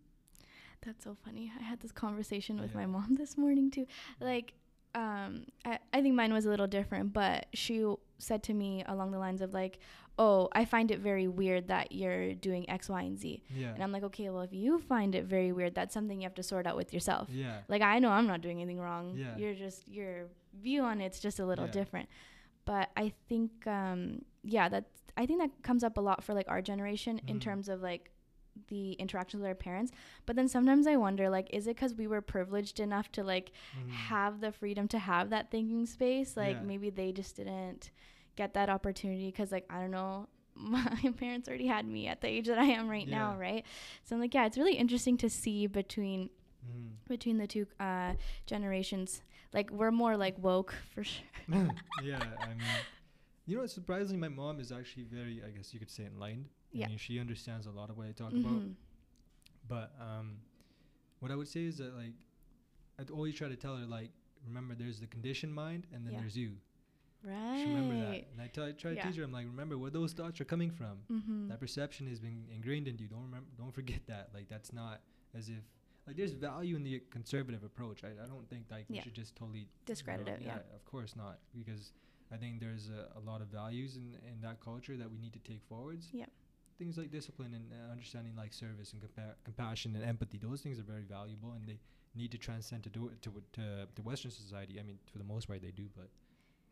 That's 0.83 1.03
so 1.03 1.17
funny. 1.25 1.51
I 1.59 1.63
had 1.65 1.81
this 1.81 1.91
conversation 1.93 2.61
with 2.61 2.75
my 2.77 2.87
mom 2.87 3.17
this 3.23 3.37
morning 3.37 3.73
too. 3.73 3.87
Like, 4.21 4.55
um, 4.95 5.45
I, 5.65 5.79
I 5.93 6.03
think 6.03 6.15
mine 6.15 6.33
was 6.33 6.47
a 6.47 6.49
little 6.51 6.67
different, 6.67 7.13
but 7.13 7.47
she 7.55 7.87
said 8.19 8.43
to 8.45 8.55
me 8.55 8.83
along 8.87 9.13
the 9.13 9.19
lines 9.19 9.41
of 9.41 9.53
like, 9.55 9.79
"Oh, 10.19 10.49
I 10.53 10.65
find 10.65 10.91
it 10.91 10.99
very 11.01 11.29
weird 11.29 11.69
that 11.69 11.93
you're 11.93 12.35
doing 12.35 12.69
X, 12.69 12.89
Y, 12.89 13.03
and 13.03 13.19
Z." 13.19 13.43
Yeah. 13.55 13.73
And 13.75 13.83
I'm 13.83 13.93
like, 13.93 14.03
"Okay, 14.05 14.29
well, 14.31 14.43
if 14.43 14.53
you 14.53 14.79
find 14.81 15.15
it 15.15 15.25
very 15.25 15.53
weird, 15.53 15.75
that's 15.75 15.95
something 15.95 16.21
you 16.21 16.25
have 16.27 16.35
to 16.35 16.43
sort 16.43 16.67
out 16.67 16.77
with 16.77 16.93
yourself." 16.93 17.29
yeah. 17.31 17.59
Like, 17.69 17.83
I 17.83 17.99
know 18.01 18.11
I'm 18.11 18.27
not 18.27 18.41
doing 18.41 18.61
anything 18.61 18.81
wrong. 18.81 19.15
Yeah. 19.17 19.37
You're 19.37 19.55
just 19.55 19.87
your 19.89 20.27
view 20.61 20.83
on 20.83 21.01
it's 21.01 21.21
just 21.21 21.39
a 21.39 21.47
little 21.47 21.67
Yeah. 21.67 21.73
different. 21.73 22.09
But 22.65 22.91
I 22.97 23.13
think, 23.29 23.67
um, 23.67 24.23
yeah, 24.43 24.69
that 24.69 24.85
I 25.17 25.27
think 25.27 25.41
that 25.41 25.63
comes 25.63 25.83
up 25.85 25.97
a 25.99 26.01
lot 26.01 26.23
for 26.25 26.35
like 26.35 26.49
our 26.49 26.63
generation 26.63 27.21
in 27.27 27.37
Mhm. 27.37 27.41
terms 27.43 27.69
of 27.69 27.81
like 27.83 28.11
the 28.69 28.93
interactions 28.93 29.41
with 29.41 29.49
our 29.49 29.55
parents. 29.55 29.93
But 30.27 30.37
then 30.37 30.49
sometimes 30.49 30.87
I 30.87 30.97
wonder, 30.97 31.29
like, 31.31 31.49
is 31.53 31.67
it 31.67 31.77
because 31.77 31.95
we 31.95 32.07
were 32.07 32.21
privileged 32.21 32.81
enough 32.81 33.11
to 33.13 33.23
like 33.25 33.53
Mhm. 33.77 33.91
have 33.91 34.41
the 34.41 34.53
freedom 34.53 34.89
to 34.89 34.99
have 34.99 35.31
that 35.31 35.51
thinking 35.51 35.87
space? 35.87 36.37
Like 36.37 36.57
Yeah. 36.59 36.67
maybe 36.67 36.91
they 36.91 37.13
just 37.13 37.37
didn't 37.37 37.91
get 38.37 38.55
that 38.55 38.69
opportunity 38.71 39.27
because, 39.27 39.51
like, 39.53 39.67
I 39.71 39.81
don't 39.81 39.91
know. 39.91 40.29
My 40.55 41.13
parents 41.17 41.49
already 41.49 41.67
had 41.67 41.87
me 41.87 42.07
at 42.09 42.21
the 42.21 42.29
age 42.29 42.47
that 42.49 42.59
I 42.59 42.65
am 42.65 42.89
right 42.89 43.09
now, 43.09 43.37
right? 43.37 43.65
So 44.05 44.15
I'm 44.15 44.21
like, 44.21 44.35
yeah, 44.35 44.47
it's 44.47 44.59
really 44.59 44.75
interesting 44.77 45.17
to 45.19 45.31
see 45.31 45.67
between 45.67 46.29
Mhm. 46.69 46.97
between 47.09 47.39
the 47.39 47.47
two 47.47 47.67
uh, 47.81 48.15
generations. 48.47 49.23
Like 49.53 49.71
we're 49.71 49.91
more 49.91 50.17
like 50.17 50.37
woke 50.39 50.75
for 50.95 51.03
sure. 51.03 51.25
yeah, 51.97 52.19
I 52.45 52.55
mean, 52.55 52.85
you 53.47 53.57
know, 53.57 53.67
surprisingly, 53.67 54.19
my 54.21 54.29
mom 54.29 54.61
is 54.61 54.71
actually 54.71 55.05
very, 55.05 55.43
I 55.45 55.51
guess 55.51 55.73
you 55.73 55.81
could 55.81 55.91
say, 55.91 56.05
enlightened. 56.07 56.49
Yeah. 56.73 56.87
I 56.87 56.89
mean, 56.91 56.99
she 56.99 57.19
understands 57.19 57.67
a 57.67 57.71
lot 57.71 57.91
of 57.91 57.97
what 57.97 58.07
I 58.07 58.13
talk 58.13 58.33
about. 58.33 58.53
Mhm. 58.53 58.75
But 59.69 59.93
um, 60.01 60.39
what 61.21 61.31
I 61.31 61.37
would 61.37 61.49
say 61.49 61.65
is 61.65 61.79
that 61.79 61.95
like, 61.97 62.13
I'd 62.99 63.11
always 63.11 63.35
try 63.35 63.49
to 63.49 63.57
tell 63.57 63.77
her 63.77 63.87
like, 63.87 64.11
remember, 64.47 64.75
there's 64.75 65.01
the 65.01 65.07
conditioned 65.07 65.55
mind, 65.55 65.87
and 65.93 66.07
then 66.07 66.15
Yeah. 66.15 66.21
there's 66.21 66.37
you. 66.37 66.57
Right. 67.23 67.59
She 67.63 67.67
remember 67.69 67.97
that. 67.97 68.25
And 68.33 68.41
I 68.41 68.47
tell, 68.47 68.65
I 68.65 68.73
try 68.73 68.93
to 68.93 68.97
Yeah. 68.97 69.07
teach 69.07 69.17
her. 69.17 69.25
I'm 69.25 69.33
like, 69.33 69.47
remember 69.47 69.77
where 69.77 69.91
those 69.91 70.13
thoughts 70.15 70.41
are 70.41 70.45
coming 70.47 70.71
from. 70.71 70.99
Mm-hmm. 71.11 71.49
That 71.49 71.61
perception 71.61 72.07
has 72.07 72.19
been 72.19 72.47
ingrained 72.51 72.89
in 72.89 72.97
you. 72.99 73.09
Don't 73.09 73.23
remember. 73.25 73.49
Don't 73.59 73.75
forget 73.75 74.01
that. 74.07 74.31
Like 74.33 74.49
that's 74.49 74.73
not 74.73 75.03
as 75.35 75.49
if 75.49 75.63
like 76.07 76.17
there's 76.17 76.33
value 76.33 76.77
in 76.77 76.83
the 76.83 77.01
conservative 77.11 77.63
approach. 77.63 78.05
I, 78.05 78.09
I 78.23 78.27
don't 78.27 78.49
think 78.49 78.65
like 78.71 78.87
we 78.89 79.01
should 79.01 79.15
just 79.15 79.37
totally 79.37 79.69
Discredit 79.85 80.27
you 80.27 80.33
it, 80.35 80.43
yeah. 80.43 80.59
Of 80.75 80.85
course 80.87 81.15
not, 81.15 81.41
because 81.55 81.93
I 82.33 82.37
think 82.39 82.59
there's 82.59 82.89
a, 82.89 83.11
a 83.19 83.21
lot 83.21 83.43
of 83.43 83.49
values 83.49 83.97
in 83.97 84.17
in 84.27 84.41
that 84.41 84.61
culture 84.61 84.97
that 84.97 85.11
we 85.11 85.19
need 85.19 85.35
to 85.35 85.41
take 85.41 85.63
forwards. 85.69 86.09
Yep. 86.13 86.31
Things 86.81 86.97
like 86.97 87.11
discipline 87.11 87.53
and 87.53 87.67
uh, 87.73 87.93
understanding 87.93 88.33
like 88.37 88.55
service 88.55 88.95
and 88.95 89.03
compa- 89.03 89.37
compassion 89.45 89.95
and 89.95 90.03
empathy. 90.03 90.39
Those 90.39 90.63
things 90.63 90.79
are 90.81 90.89
very 90.95 91.05
valuable 91.05 91.53
and 91.53 91.69
they 91.69 91.79
need 92.15 92.31
to 92.33 92.39
transcend 92.39 92.83
to 92.85 92.89
do 92.89 93.09
it 93.09 93.21
to 93.23 93.31
to 93.53 93.87
the 93.95 94.03
Western 94.03 94.31
society. 94.31 94.81
I 94.81 94.83
mean, 94.83 94.99
for 95.13 95.19
the 95.19 95.25
most 95.25 95.47
part 95.47 95.61
they 95.61 95.73
do, 95.83 95.89
but 95.95 96.09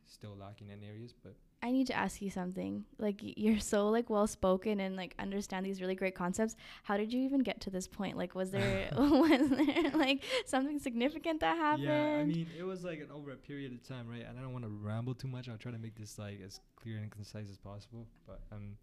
still 0.07 0.35
lacking 0.41 0.71
in 0.71 0.83
areas. 0.83 1.15
But 1.23 1.35
I 1.63 1.71
need 1.73 1.89
to 1.89 1.95
ask 1.95 2.23
you 2.23 2.31
something. 2.31 2.85
Like 2.99 3.21
you're 3.21 3.61
so 3.61 3.89
like 3.91 4.09
well 4.09 4.27
spoken 4.27 4.81
and 4.81 4.97
like 4.97 5.15
understand 5.19 5.67
these 5.67 5.81
really 5.81 5.95
great 5.95 6.15
concepts. 6.15 6.57
How 6.85 6.97
did 6.97 7.13
you 7.13 7.21
even 7.23 7.41
get 7.41 7.61
to 7.63 7.71
this 7.71 7.87
point? 7.87 8.17
Like 8.17 8.35
was 8.35 8.51
there 8.51 8.89
was 8.97 9.49
there 9.51 9.91
like 9.95 10.23
something 10.47 10.79
significant 10.79 11.41
that 11.41 11.57
happened? 11.57 11.85
Yeah, 11.85 12.21
I 12.21 12.25
mean, 12.25 12.47
it 12.59 12.63
was 12.63 12.85
like 12.85 13.01
an 13.01 13.11
over 13.13 13.33
a 13.33 13.37
period 13.37 13.73
of 13.73 13.87
time, 13.87 14.09
right? 14.09 14.25
And 14.27 14.39
I 14.39 14.43
don't 14.43 14.53
want 14.53 14.65
to 14.65 14.71
ramble 14.71 15.15
too 15.15 15.29
much. 15.29 15.49
I'll 15.49 15.59
try 15.59 15.73
to 15.73 15.79
make 15.79 15.97
this 15.97 16.19
like 16.19 16.41
as 16.45 16.61
clear 16.77 16.97
and 16.99 17.11
concise 17.11 17.51
as 17.51 17.59
possible. 17.59 18.07
But 18.27 18.41
um, 18.53 18.77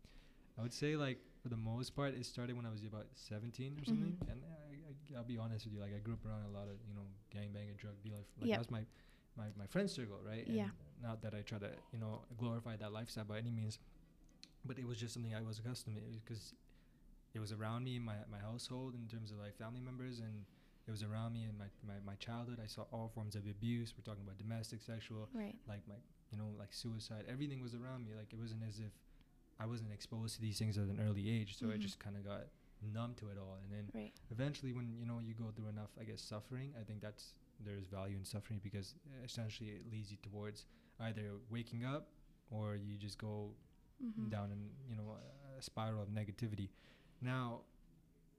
I 0.57 0.61
would 0.61 0.73
say 0.73 0.95
like 0.95 1.19
for 1.41 1.49
the 1.49 1.57
most 1.57 1.95
part, 1.95 2.13
it 2.15 2.25
started 2.25 2.55
when 2.55 2.65
I 2.65 2.71
was 2.71 2.83
about 2.83 3.07
17 3.13 3.77
or 3.79 3.85
something. 3.85 4.17
Mhm. 4.17 4.31
And 4.31 4.41
I, 4.43 5.15
I, 5.15 5.17
I'll 5.17 5.23
be 5.23 5.37
honest 5.37 5.65
with 5.65 5.73
you, 5.75 5.79
like 5.81 5.93
I 5.93 5.99
grew 5.99 6.13
up 6.13 6.25
around 6.25 6.43
a 6.45 6.49
lot 6.57 6.67
of 6.67 6.77
you 6.87 6.95
know 6.95 7.05
gangbang 7.33 7.69
and 7.69 7.77
drug 7.77 7.95
dealer. 8.03 8.23
Like 8.39 8.49
Yep. 8.49 8.57
that's 8.59 8.71
my, 8.71 8.85
my 9.37 9.47
my 9.57 9.67
friend 9.67 9.89
circle, 9.89 10.19
right? 10.25 10.45
Yeah. 10.47 10.63
And 10.63 10.71
not 11.03 11.21
that 11.23 11.33
I 11.35 11.41
try 11.41 11.59
to 11.59 11.71
you 11.93 11.99
know 11.99 12.21
glorify 12.37 12.75
that 12.77 12.91
lifestyle 12.93 13.25
by 13.25 13.37
any 13.37 13.51
means, 13.51 13.79
but 14.65 14.79
it 14.79 14.87
was 14.87 14.97
just 14.97 15.13
something 15.13 15.35
I 15.35 15.41
was 15.41 15.59
accustomed 15.59 15.97
to 15.97 16.03
because 16.23 16.53
it 17.33 17.39
was 17.39 17.51
around 17.51 17.83
me 17.83 17.95
in 17.97 18.03
my 18.03 18.15
my 18.31 18.39
household 18.39 18.95
in 18.95 19.07
terms 19.07 19.31
of 19.31 19.37
like 19.39 19.55
family 19.57 19.81
members 19.81 20.19
and. 20.19 20.45
It 20.87 20.91
was 20.91 21.01
around 21.01 21.33
me 21.33 21.45
in 21.49 21.57
my, 21.57 21.65
my, 21.83 21.95
my 22.05 22.13
childhood. 22.17 22.59
I 22.63 22.67
saw 22.67 22.83
all 22.93 23.09
forms 23.15 23.33
of 23.35 23.47
abuse. 23.47 23.95
We're 23.97 24.03
talking 24.03 24.21
about 24.23 24.37
domestic, 24.37 24.83
sexual, 24.83 25.27
Right. 25.33 25.55
like 25.67 25.81
my 25.87 25.95
you 26.31 26.37
know 26.37 26.49
like 26.59 26.71
suicide 26.71 27.23
everything 27.27 27.59
was 27.59 27.73
around 27.73 28.05
me 28.05 28.11
like 28.13 28.31
it 28.31 28.37
wasn't 28.37 28.61
as 28.69 28.77
if 28.77 28.91
i 29.59 29.65
wasn't 29.65 29.91
exposed 29.91 30.35
to 30.35 30.41
these 30.41 30.57
things 30.59 30.77
at 30.77 30.85
an 30.85 30.99
early 31.07 31.29
age 31.29 31.57
so 31.57 31.67
i 31.67 31.75
Mhm. 31.77 31.79
just 31.79 31.99
kind 31.99 32.15
of 32.17 32.23
got 32.23 32.43
numb 32.93 33.13
to 33.15 33.29
it 33.29 33.37
all 33.37 33.57
and 33.63 33.71
then 33.71 33.89
Right. 33.93 34.11
eventually 34.31 34.71
when 34.73 34.93
you 34.99 35.05
know 35.05 35.19
you 35.19 35.33
go 35.33 35.51
through 35.51 35.67
enough 35.69 35.91
i 35.99 36.03
guess 36.03 36.21
suffering 36.21 36.73
i 36.79 36.83
think 36.83 37.01
that's 37.01 37.33
there's 37.59 37.87
value 37.87 38.17
in 38.17 38.25
suffering 38.25 38.59
because 38.63 38.95
essentially 39.23 39.69
it 39.71 39.89
leads 39.91 40.11
you 40.11 40.17
towards 40.21 40.65
either 40.99 41.23
waking 41.49 41.85
up 41.85 42.07
or 42.51 42.75
you 42.75 42.97
just 42.97 43.17
go 43.17 43.53
Mhm. 44.03 44.29
down 44.29 44.51
in 44.51 44.69
you 44.89 44.95
know 44.95 45.17
a 45.57 45.61
spiral 45.61 46.01
of 46.03 46.09
negativity 46.09 46.69
now 47.21 47.61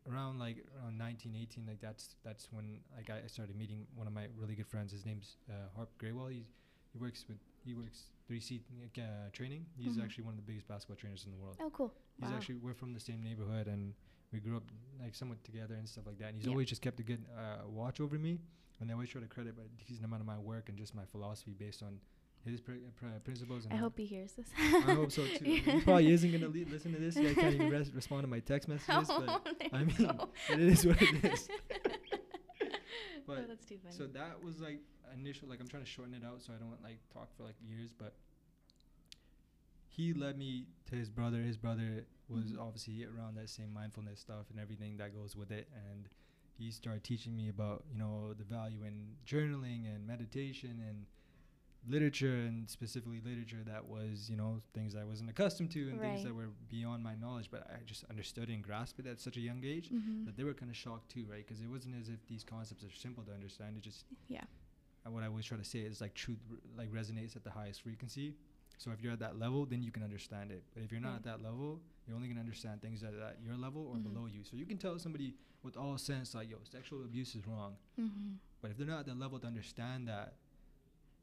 around 0.09 0.39
like 0.39 0.65
around 0.77 0.97
19 0.99 1.35
18 1.35 1.67
like 1.67 1.81
that's 1.81 2.15
that's 2.23 2.53
when 2.53 2.81
like 2.97 3.11
i 3.11 3.19
I 3.25 3.27
started 3.27 3.57
meeting 3.57 3.87
one 3.97 4.07
of 4.07 4.13
my 4.13 4.27
really 4.37 4.55
good 4.55 4.67
friends 4.69 4.93
his 4.93 5.05
name's 5.05 5.37
uh, 5.51 5.69
harp 5.75 5.91
Grewal 5.99 6.31
he 6.31 6.47
he 6.93 6.99
works 6.99 7.25
with 7.29 7.39
he 7.67 7.75
works 7.75 8.05
3c 8.31 8.61
uh, 8.99 9.03
training 9.33 9.67
he's 9.77 9.97
Mhm. 9.97 10.05
actually 10.05 10.25
one 10.25 10.33
of 10.35 10.41
the 10.43 10.47
biggest 10.51 10.67
basketball 10.69 10.97
trainers 10.97 11.25
in 11.27 11.31
the 11.33 11.39
world 11.39 11.57
Oh, 11.61 11.71
cool. 11.71 11.93
he's 12.21 12.31
wow. 12.31 12.37
actually 12.37 12.57
we're 12.57 12.75
from 12.75 12.93
the 12.95 13.01
same 13.01 13.23
neighborhood 13.23 13.67
and 13.67 13.95
we 14.33 14.41
grew 14.41 14.57
up 14.57 14.65
like 15.01 15.15
somewhat 15.15 15.43
together 15.45 15.75
and 15.75 15.89
stuff 15.89 16.07
like 16.07 16.19
that 16.19 16.29
and 16.29 16.37
he's 16.37 16.47
Yeah. 16.47 16.53
always 16.53 16.69
just 16.69 16.83
kept 16.83 16.99
a 17.01 17.03
good 17.03 17.23
uh, 17.37 17.67
watch 17.69 18.01
over 18.01 18.17
me 18.19 18.41
and 18.81 18.91
i 18.91 18.95
always 18.95 19.09
try 19.11 19.21
to 19.21 19.29
credit 19.29 19.55
a 19.59 19.85
decent 19.85 20.05
amount 20.05 20.21
of 20.23 20.27
my 20.27 20.39
work 20.39 20.69
and 20.69 20.77
just 20.79 20.95
my 20.95 21.05
philosophy 21.07 21.55
based 21.59 21.83
on 21.83 22.01
his 22.45 22.61
pr- 22.61 22.75
pr- 22.95 23.19
principles 23.25 23.65
and 23.65 23.75
I 23.75 23.77
hope 23.79 23.99
he 23.99 24.07
hears 24.07 24.33
this. 24.35 24.47
I 24.57 24.93
hope 24.95 25.11
so 25.11 25.27
too. 25.27 25.45
He 25.45 25.81
probably 25.81 26.13
isn't 26.13 26.31
gonna 26.31 26.47
le- 26.47 26.71
listen 26.71 26.93
to 26.93 27.01
this. 27.01 27.17
I 27.17 27.35
can't 27.35 27.55
even 27.57 27.71
res- 27.71 27.91
respond 27.93 28.23
to 28.23 28.29
my 28.29 28.39
text 28.39 28.69
messages, 28.69 29.09
Oh, 29.11 29.41
there 29.59 29.69
I 29.73 29.83
mean, 29.83 30.21
it 30.53 30.61
is 30.61 30.87
what 30.87 30.97
it 31.03 31.25
is. 31.25 31.49
oh, 33.29 33.35
But 33.35 33.49
that's 33.49 33.65
too 33.67 33.79
funny. 33.83 33.95
so 33.95 34.07
that 34.07 34.43
was 34.43 34.61
like 34.61 34.81
initial. 35.15 35.49
Like 35.49 35.61
I'm 35.61 35.69
trying 35.69 35.85
to 35.85 35.89
shorten 35.89 36.15
it 36.15 36.25
out 36.25 36.43
so 36.43 36.53
I 36.53 36.57
don't 36.57 36.83
like 36.83 36.99
talk 37.13 37.29
for 37.37 37.43
like 37.45 37.55
years. 37.63 37.93
But 37.97 38.15
he 39.89 40.13
led 40.13 40.37
me 40.39 40.67
to 40.91 40.95
his 40.97 41.09
brother. 41.11 41.39
His 41.43 41.57
brother 41.57 42.07
was 42.29 42.53
Mhm. 42.53 42.59
obviously 42.61 43.05
around 43.05 43.37
that 43.37 43.49
same 43.49 43.73
mindfulness 43.73 44.21
stuff 44.21 44.51
and 44.51 44.59
everything 44.61 44.97
that 44.99 45.15
goes 45.15 45.37
with 45.37 45.51
it. 45.51 45.69
And 45.73 46.09
he 46.59 46.71
started 46.71 47.05
teaching 47.05 47.37
me 47.37 47.49
about 47.49 47.85
you 47.91 47.99
know 47.99 48.35
the 48.35 48.45
value 48.45 48.83
in 48.83 49.17
journaling 49.27 49.87
and 49.87 50.07
meditation 50.07 50.81
and 50.81 51.07
literature 51.89 52.35
and 52.35 52.69
specifically 52.69 53.21
literature 53.25 53.63
that 53.65 53.87
was 53.87 54.29
you 54.29 54.37
know 54.37 54.61
things 54.75 54.95
I 54.97 55.05
wasn't 55.05 55.31
accustomed 55.31 55.71
to 55.73 55.89
and 55.89 56.01
things 56.01 56.25
that 56.25 56.35
were 56.35 56.49
beyond 56.69 57.03
my 57.03 57.15
knowledge 57.15 57.49
but 57.51 57.67
I 57.71 57.83
just 57.85 58.05
understood 58.11 58.49
and 58.49 58.63
grasped 58.63 58.99
it 58.99 59.07
at 59.07 59.21
such 59.21 59.37
a 59.37 59.41
young 59.41 59.63
age 59.65 59.91
Mhm. 59.91 60.27
that 60.27 60.37
they 60.37 60.45
were 60.45 60.55
kind 60.55 60.71
of 60.71 60.77
shocked 60.77 61.11
too 61.11 61.25
right 61.31 61.47
because 61.47 61.61
it 61.63 61.69
wasn't 61.69 61.95
as 62.01 62.09
if 62.09 62.27
these 62.27 62.43
concepts 62.45 62.83
are 62.85 62.91
simple 62.91 63.23
to 63.25 63.33
understand 63.33 63.77
it 63.77 63.83
just 63.83 64.05
Yeah. 64.29 64.45
what 65.05 65.23
I 65.23 65.27
always 65.29 65.45
try 65.45 65.57
to 65.57 65.65
say 65.65 65.81
is 65.81 66.01
like 66.01 66.15
truth 66.15 66.41
r- 66.51 66.57
like 66.77 66.91
resonates 66.91 67.37
at 67.37 67.45
the 67.45 67.51
highest 67.53 67.83
frequency 67.83 68.35
so 68.79 68.91
if 68.91 69.01
you're 69.01 69.13
at 69.13 69.21
that 69.21 69.39
level 69.39 69.65
then 69.65 69.81
you 69.83 69.93
can 69.93 70.03
understand 70.03 70.51
it 70.51 70.65
but 70.75 70.83
if 70.83 70.91
you're 70.91 71.01
not 71.01 71.11
Right. 71.11 71.17
at 71.19 71.23
that 71.25 71.43
level 71.43 71.81
you're 72.07 72.17
only 72.17 72.27
going 72.29 72.37
to 72.37 72.41
understand 72.49 72.83
things 72.83 73.01
that 73.01 73.15
are 73.15 73.23
at 73.23 73.41
your 73.43 73.57
level 73.57 73.83
or 73.87 73.97
Mhm. 73.97 74.03
below 74.03 74.27
you 74.27 74.43
so 74.43 74.57
you 74.57 74.67
can 74.67 74.79
tell 74.79 74.99
somebody 74.99 75.37
with 75.63 75.77
all 75.77 75.97
sense 75.99 76.35
like 76.35 76.49
yo 76.51 76.59
sexual 76.65 77.05
abuse 77.05 77.35
is 77.37 77.47
wrong 77.47 77.77
Mhm. 77.97 78.39
but 78.61 78.71
if 78.73 78.77
they're 78.77 78.87
not 78.87 79.01
at 79.01 79.07
that 79.07 79.17
level 79.19 79.39
to 79.39 79.47
understand 79.47 80.09
that 80.09 80.37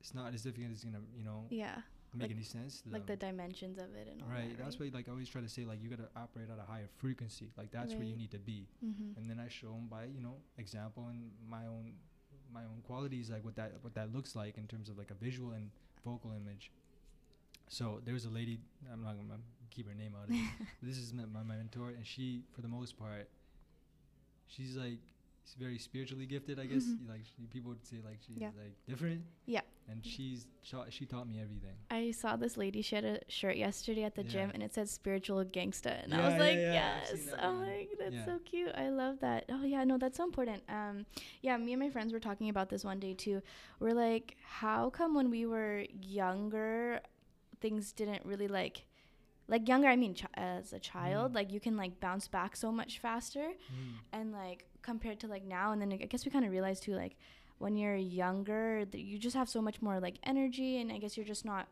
it's 0.04 0.14
not 0.14 0.34
as 0.34 0.46
if 0.46 0.58
it's 0.60 0.84
gonna 0.84 1.00
you 1.16 1.24
know 1.24 1.46
Yeah. 1.50 1.82
make 2.14 2.24
Like- 2.24 2.32
any 2.32 2.44
sense 2.44 2.82
to 2.82 2.90
Like 2.90 3.06
the 3.08 3.16
dimensions 3.16 3.78
of 3.80 3.90
it 3.96 4.08
and 4.12 4.22
all 4.22 4.28
right 4.30 4.50
that. 4.58 4.64
that's 4.64 4.78
why 4.80 4.90
like 4.94 5.08
i 5.08 5.12
always 5.12 5.30
try 5.30 5.42
to 5.42 5.50
say 5.50 5.64
like 5.66 5.82
you 5.82 5.90
gotta 5.90 6.10
operate 6.16 6.50
at 6.50 6.60
a 6.60 6.68
higher 6.72 6.90
frequency 6.98 7.48
like 7.58 7.72
that's 7.72 7.94
where 7.96 8.04
you 8.12 8.16
need 8.24 8.32
to 8.32 8.40
be 8.40 8.68
Mm-hmm. 8.86 9.18
and 9.18 9.30
then 9.30 9.40
i 9.40 9.48
show 9.48 9.72
them 9.72 9.88
by 9.90 10.04
you 10.06 10.22
know 10.22 10.36
example 10.58 11.08
and 11.08 11.32
my 11.50 11.66
own 11.66 11.94
my 12.52 12.64
own 12.66 12.82
qualities 12.84 13.30
like 13.32 13.44
what 13.48 13.56
that 13.56 13.72
what 13.82 13.94
that 13.96 14.14
looks 14.14 14.36
like 14.36 14.58
in 14.58 14.68
terms 14.68 14.90
of 14.90 14.98
like 14.98 15.10
a 15.10 15.16
visual 15.16 15.52
and 15.54 15.72
vocal 16.06 16.32
image 16.34 16.72
so 17.70 18.00
there's 18.06 18.26
a 18.26 18.30
lady 18.30 18.60
i'm 18.92 19.02
not 19.02 19.16
gonna 19.16 19.40
keep 19.72 19.88
her 19.88 19.96
name 19.96 20.14
out 20.20 20.26
of 20.30 20.36
it 20.36 20.42
this 20.84 20.98
is 20.98 21.14
my, 21.14 21.26
my 21.26 21.42
mentor 21.44 21.90
and 21.90 22.06
she 22.06 22.44
for 22.54 22.62
the 22.62 22.68
most 22.68 22.98
part 23.00 23.28
she's 24.48 24.76
like 24.76 25.00
very 25.58 25.78
spiritually 25.80 26.26
gifted 26.28 26.60
i 26.60 26.66
guess 26.66 26.84
Mhm. 26.86 27.10
like 27.10 27.24
she, 27.26 27.48
people 27.48 27.70
would 27.70 27.86
say 27.86 27.98
like 28.06 28.20
she's 28.26 28.38
Yeah. 28.38 28.52
like 28.64 28.76
different 28.88 29.24
Yeah. 29.48 29.62
And 29.90 30.06
she's 30.06 30.48
she 30.90 31.06
taught 31.06 31.28
me 31.28 31.40
everything 31.42 31.76
I 31.92 32.12
saw 32.12 32.36
this 32.36 32.56
lady. 32.58 32.82
She 32.82 32.96
had 32.96 33.04
a 33.06 33.20
shirt 33.28 33.58
yesterday 33.58 34.04
at 34.04 34.16
the 34.16 34.24
gym, 34.24 34.50
and 34.54 34.64
it 34.64 34.74
said 34.74 34.88
"spiritual 34.90 35.44
gangsta," 35.46 36.04
and 36.04 36.12
Yeah, 36.14 36.22
I 36.22 36.26
was 36.26 36.34
yeah, 36.36 36.40
like, 36.40 36.56
yeah, 36.58 36.74
"Yes!" 36.74 37.34
I'm 37.38 37.60
like, 37.62 37.90
"That's 38.00 38.16
Yeah. 38.16 38.26
so 38.26 38.40
cute. 38.46 38.72
I 38.76 38.90
love 38.90 39.20
that." 39.20 39.46
Oh 39.50 39.64
yeah, 39.64 39.84
no, 39.84 39.98
that's 39.98 40.18
so 40.18 40.24
important. 40.24 40.64
Um, 40.70 41.06
yeah, 41.42 41.58
me 41.58 41.74
and 41.74 41.82
my 41.82 41.90
friends 41.90 42.14
were 42.14 42.20
talking 42.20 42.50
about 42.50 42.70
this 42.70 42.84
one 42.86 43.00
day 43.00 43.14
too. 43.14 43.42
We're 43.80 43.94
like, 43.94 44.38
"How 44.44 44.90
come 44.90 45.14
when 45.16 45.30
we 45.30 45.46
were 45.46 45.86
younger, 46.02 47.02
things 47.60 47.92
didn't 47.92 48.26
really 48.26 48.48
like." 48.48 48.86
Like 49.50 49.68
younger, 49.68 49.90
I 49.90 49.98
mean, 49.98 50.16
ch- 50.16 50.26
as 50.36 50.72
a 50.72 50.80
child, 50.80 51.32
Mhm. 51.32 51.36
like 51.36 51.52
you 51.52 51.60
can 51.60 51.76
like 51.76 52.00
bounce 52.00 52.30
back 52.30 52.56
so 52.56 52.72
much 52.72 53.00
faster, 53.00 53.48
Mm. 53.72 53.96
and 54.14 54.32
like 54.32 54.66
compared 54.82 55.20
to 55.20 55.28
like 55.28 55.44
now 55.46 55.72
and 55.72 55.82
then 55.82 55.94
i 55.94 55.96
guess 56.12 56.26
we 56.26 56.30
kind 56.32 56.44
of 56.44 56.52
realized 56.52 56.84
too 56.84 56.94
like 56.94 57.16
when 57.64 57.76
you're 57.76 57.96
younger 57.96 58.86
th- 58.86 59.04
you 59.04 59.18
just 59.18 59.36
have 59.36 59.50
so 59.50 59.62
much 59.62 59.82
more 59.82 60.00
like 60.00 60.16
energy 60.24 60.80
and 60.80 60.92
i 60.92 60.98
guess 60.98 61.18
you're 61.18 61.26
just 61.26 61.46
not 61.46 61.68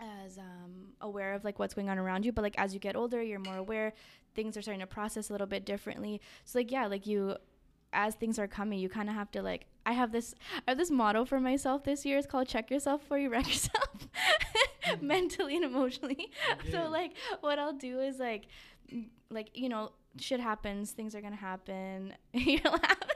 as 0.00 0.38
um, 0.38 0.92
aware 1.00 1.34
of 1.34 1.44
like 1.44 1.58
what's 1.58 1.74
going 1.74 1.88
on 1.90 1.98
around 1.98 2.24
you. 2.24 2.32
But 2.32 2.42
like 2.42 2.54
as 2.58 2.74
you 2.74 2.80
get 2.80 2.96
older 2.96 3.22
you're 3.22 3.38
more 3.40 3.56
aware. 3.56 3.92
Things 4.34 4.56
are 4.56 4.62
starting 4.62 4.80
to 4.80 4.86
process 4.86 5.30
a 5.30 5.32
little 5.32 5.46
bit 5.46 5.64
differently. 5.64 6.20
So 6.44 6.58
like 6.58 6.70
yeah 6.70 6.86
like 6.86 7.06
you 7.06 7.36
as 7.92 8.14
things 8.14 8.38
are 8.38 8.46
coming 8.46 8.78
you 8.78 8.88
kind 8.88 9.08
of 9.08 9.14
have 9.14 9.30
to 9.30 9.40
like 9.40 9.64
i 9.86 9.92
have 9.92 10.12
this 10.12 10.34
i 10.66 10.70
have 10.70 10.76
this 10.76 10.90
motto 10.90 11.24
for 11.24 11.40
myself 11.40 11.84
this 11.84 12.04
year. 12.04 12.18
It's 12.18 12.26
called 12.26 12.48
check 12.48 12.70
yourself 12.70 13.00
before 13.00 13.18
you 13.18 13.30
wreck 13.30 13.48
yourself 13.54 14.08
mentally 15.00 15.56
and 15.56 15.64
emotionally. 15.64 16.30
So 16.70 16.88
like 16.88 17.14
what 17.40 17.58
i'll 17.58 17.72
do 17.72 18.00
is 18.00 18.18
like 18.18 18.46
m- 18.92 19.10
like 19.30 19.50
you 19.54 19.68
know 19.68 19.92
shit 20.20 20.40
happens 20.40 20.90
things 20.92 21.14
are 21.14 21.20
gonna 21.20 21.36
happen 21.36 22.12
you're 22.32 22.60
laughing 22.64 23.07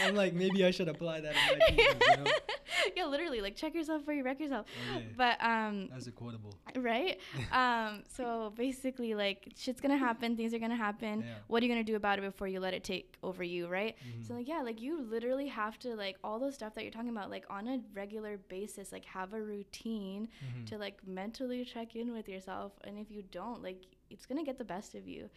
i'm 0.00 0.14
like 0.14 0.34
maybe 0.34 0.64
i 0.64 0.70
should 0.70 0.88
apply 0.88 1.20
that 1.20 1.34
in 1.52 1.58
my 1.58 1.66
pieces, 1.70 1.94
you 2.10 2.16
know 2.24 2.30
yeah 2.96 3.04
literally 3.06 3.40
like 3.40 3.54
check 3.56 3.74
yourself 3.74 4.00
before 4.00 4.14
you 4.14 4.24
wreck 4.24 4.40
yourself 4.40 4.66
Okay. 4.96 5.06
but 5.16 5.42
um 5.44 5.88
that's 5.92 6.06
a 6.06 6.12
quotable 6.12 6.54
right 6.76 7.18
um 7.52 8.02
so 8.08 8.52
basically 8.56 9.14
like 9.14 9.48
shit's 9.56 9.80
gonna 9.80 9.96
happen 9.96 10.36
things 10.36 10.52
are 10.54 10.58
gonna 10.58 10.76
happen 10.76 11.20
Yeah. 11.20 11.34
what 11.48 11.62
are 11.62 11.66
you 11.66 11.72
gonna 11.72 11.84
do 11.84 11.96
about 11.96 12.18
it 12.18 12.22
before 12.22 12.48
you 12.48 12.60
let 12.60 12.74
it 12.74 12.84
take 12.84 13.16
over 13.22 13.42
you 13.44 13.68
right 13.68 13.96
so 14.26 14.32
Mhm. 14.34 14.38
like 14.38 14.48
yeah 14.48 14.62
like 14.62 14.80
you 14.80 15.02
literally 15.02 15.48
have 15.48 15.78
to 15.80 15.94
like 15.94 16.16
all 16.24 16.38
those 16.38 16.54
stuff 16.54 16.74
that 16.74 16.82
you're 16.82 16.92
talking 16.92 17.10
about 17.10 17.30
like 17.30 17.44
on 17.50 17.68
a 17.68 17.80
regular 17.94 18.38
basis 18.48 18.92
like 18.92 19.04
have 19.04 19.32
a 19.34 19.40
routine 19.40 20.28
Mhm. 20.44 20.66
to 20.70 20.78
like 20.78 21.06
mentally 21.06 21.64
check 21.64 21.94
in 21.96 22.12
with 22.12 22.28
yourself 22.28 22.72
and 22.84 22.98
if 22.98 23.10
you 23.10 23.22
don't 23.30 23.62
like 23.62 23.82
it's 24.10 24.26
gonna 24.26 24.44
get 24.44 24.58
the 24.58 24.64
best 24.64 24.94
of 24.94 25.06
you 25.06 25.28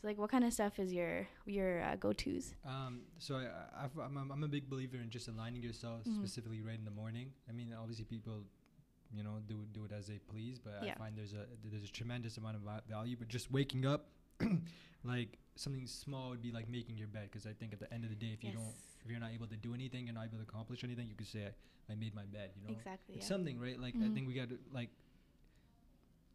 so 0.00 0.08
like 0.08 0.18
what 0.18 0.30
kind 0.30 0.44
of 0.44 0.52
stuff 0.52 0.78
is 0.78 0.92
your 0.92 1.26
your 1.46 1.82
uh, 1.82 1.96
go-to's 1.96 2.54
Um, 2.64 3.02
so 3.18 3.36
I, 3.36 3.84
I've, 3.84 3.96
I'm, 3.98 4.30
I'm 4.30 4.42
a 4.44 4.48
big 4.48 4.68
believer 4.68 4.96
in 4.96 5.08
just 5.10 5.28
aligning 5.28 5.62
yourself 5.62 6.04
Mhm. 6.04 6.14
specifically 6.16 6.60
right 6.62 6.78
in 6.78 6.84
the 6.84 6.90
morning. 7.02 7.32
I 7.48 7.52
mean, 7.52 7.72
obviously 7.78 8.04
people, 8.04 8.44
you 9.16 9.22
know, 9.22 9.40
do 9.46 9.56
do 9.72 9.84
it 9.84 9.92
as 9.92 10.06
they 10.08 10.18
please, 10.32 10.58
but 10.58 10.74
Yeah. 10.82 10.92
I 10.94 10.98
find 10.98 11.16
there's 11.16 11.32
a 11.34 11.46
there's 11.70 11.84
a 11.84 11.92
tremendous 11.92 12.36
amount 12.38 12.56
of 12.56 12.62
va- 12.62 12.82
value. 12.88 13.16
But 13.16 13.28
just 13.28 13.50
waking 13.50 13.86
up, 13.86 14.02
like 15.04 15.38
something 15.56 15.86
small 15.86 16.30
would 16.30 16.42
be 16.42 16.50
like 16.52 16.68
making 16.68 16.96
your 16.98 17.08
bed, 17.08 17.28
because 17.30 17.46
I 17.46 17.52
think 17.52 17.72
at 17.72 17.78
the 17.80 17.90
end 17.94 18.02
of 18.04 18.10
the 18.10 18.16
day, 18.16 18.32
if 18.36 18.42
you 18.44 18.52
don't, 18.52 18.74
if 19.04 19.10
you're 19.10 19.20
not 19.20 19.30
able 19.32 19.46
to 19.46 19.56
do 19.56 19.72
anything, 19.74 20.06
you're 20.06 20.14
not 20.20 20.24
able 20.26 20.38
to 20.38 20.42
accomplish 20.50 20.82
anything, 20.84 21.08
you 21.08 21.14
could 21.14 21.28
say 21.28 21.42
I, 21.50 21.92
I 21.92 21.94
made 21.94 22.14
my 22.14 22.24
bed. 22.24 22.50
You 22.56 22.62
know, 22.66 22.72
exactly 22.76 23.14
it's 23.16 23.26
yeah. 23.26 23.34
something, 23.34 23.60
right? 23.60 23.78
Like 23.78 23.94
I 23.94 24.08
Mhm. 24.08 24.14
think 24.14 24.26
we 24.26 24.34
got 24.34 24.48
to 24.48 24.58
like, 24.72 24.90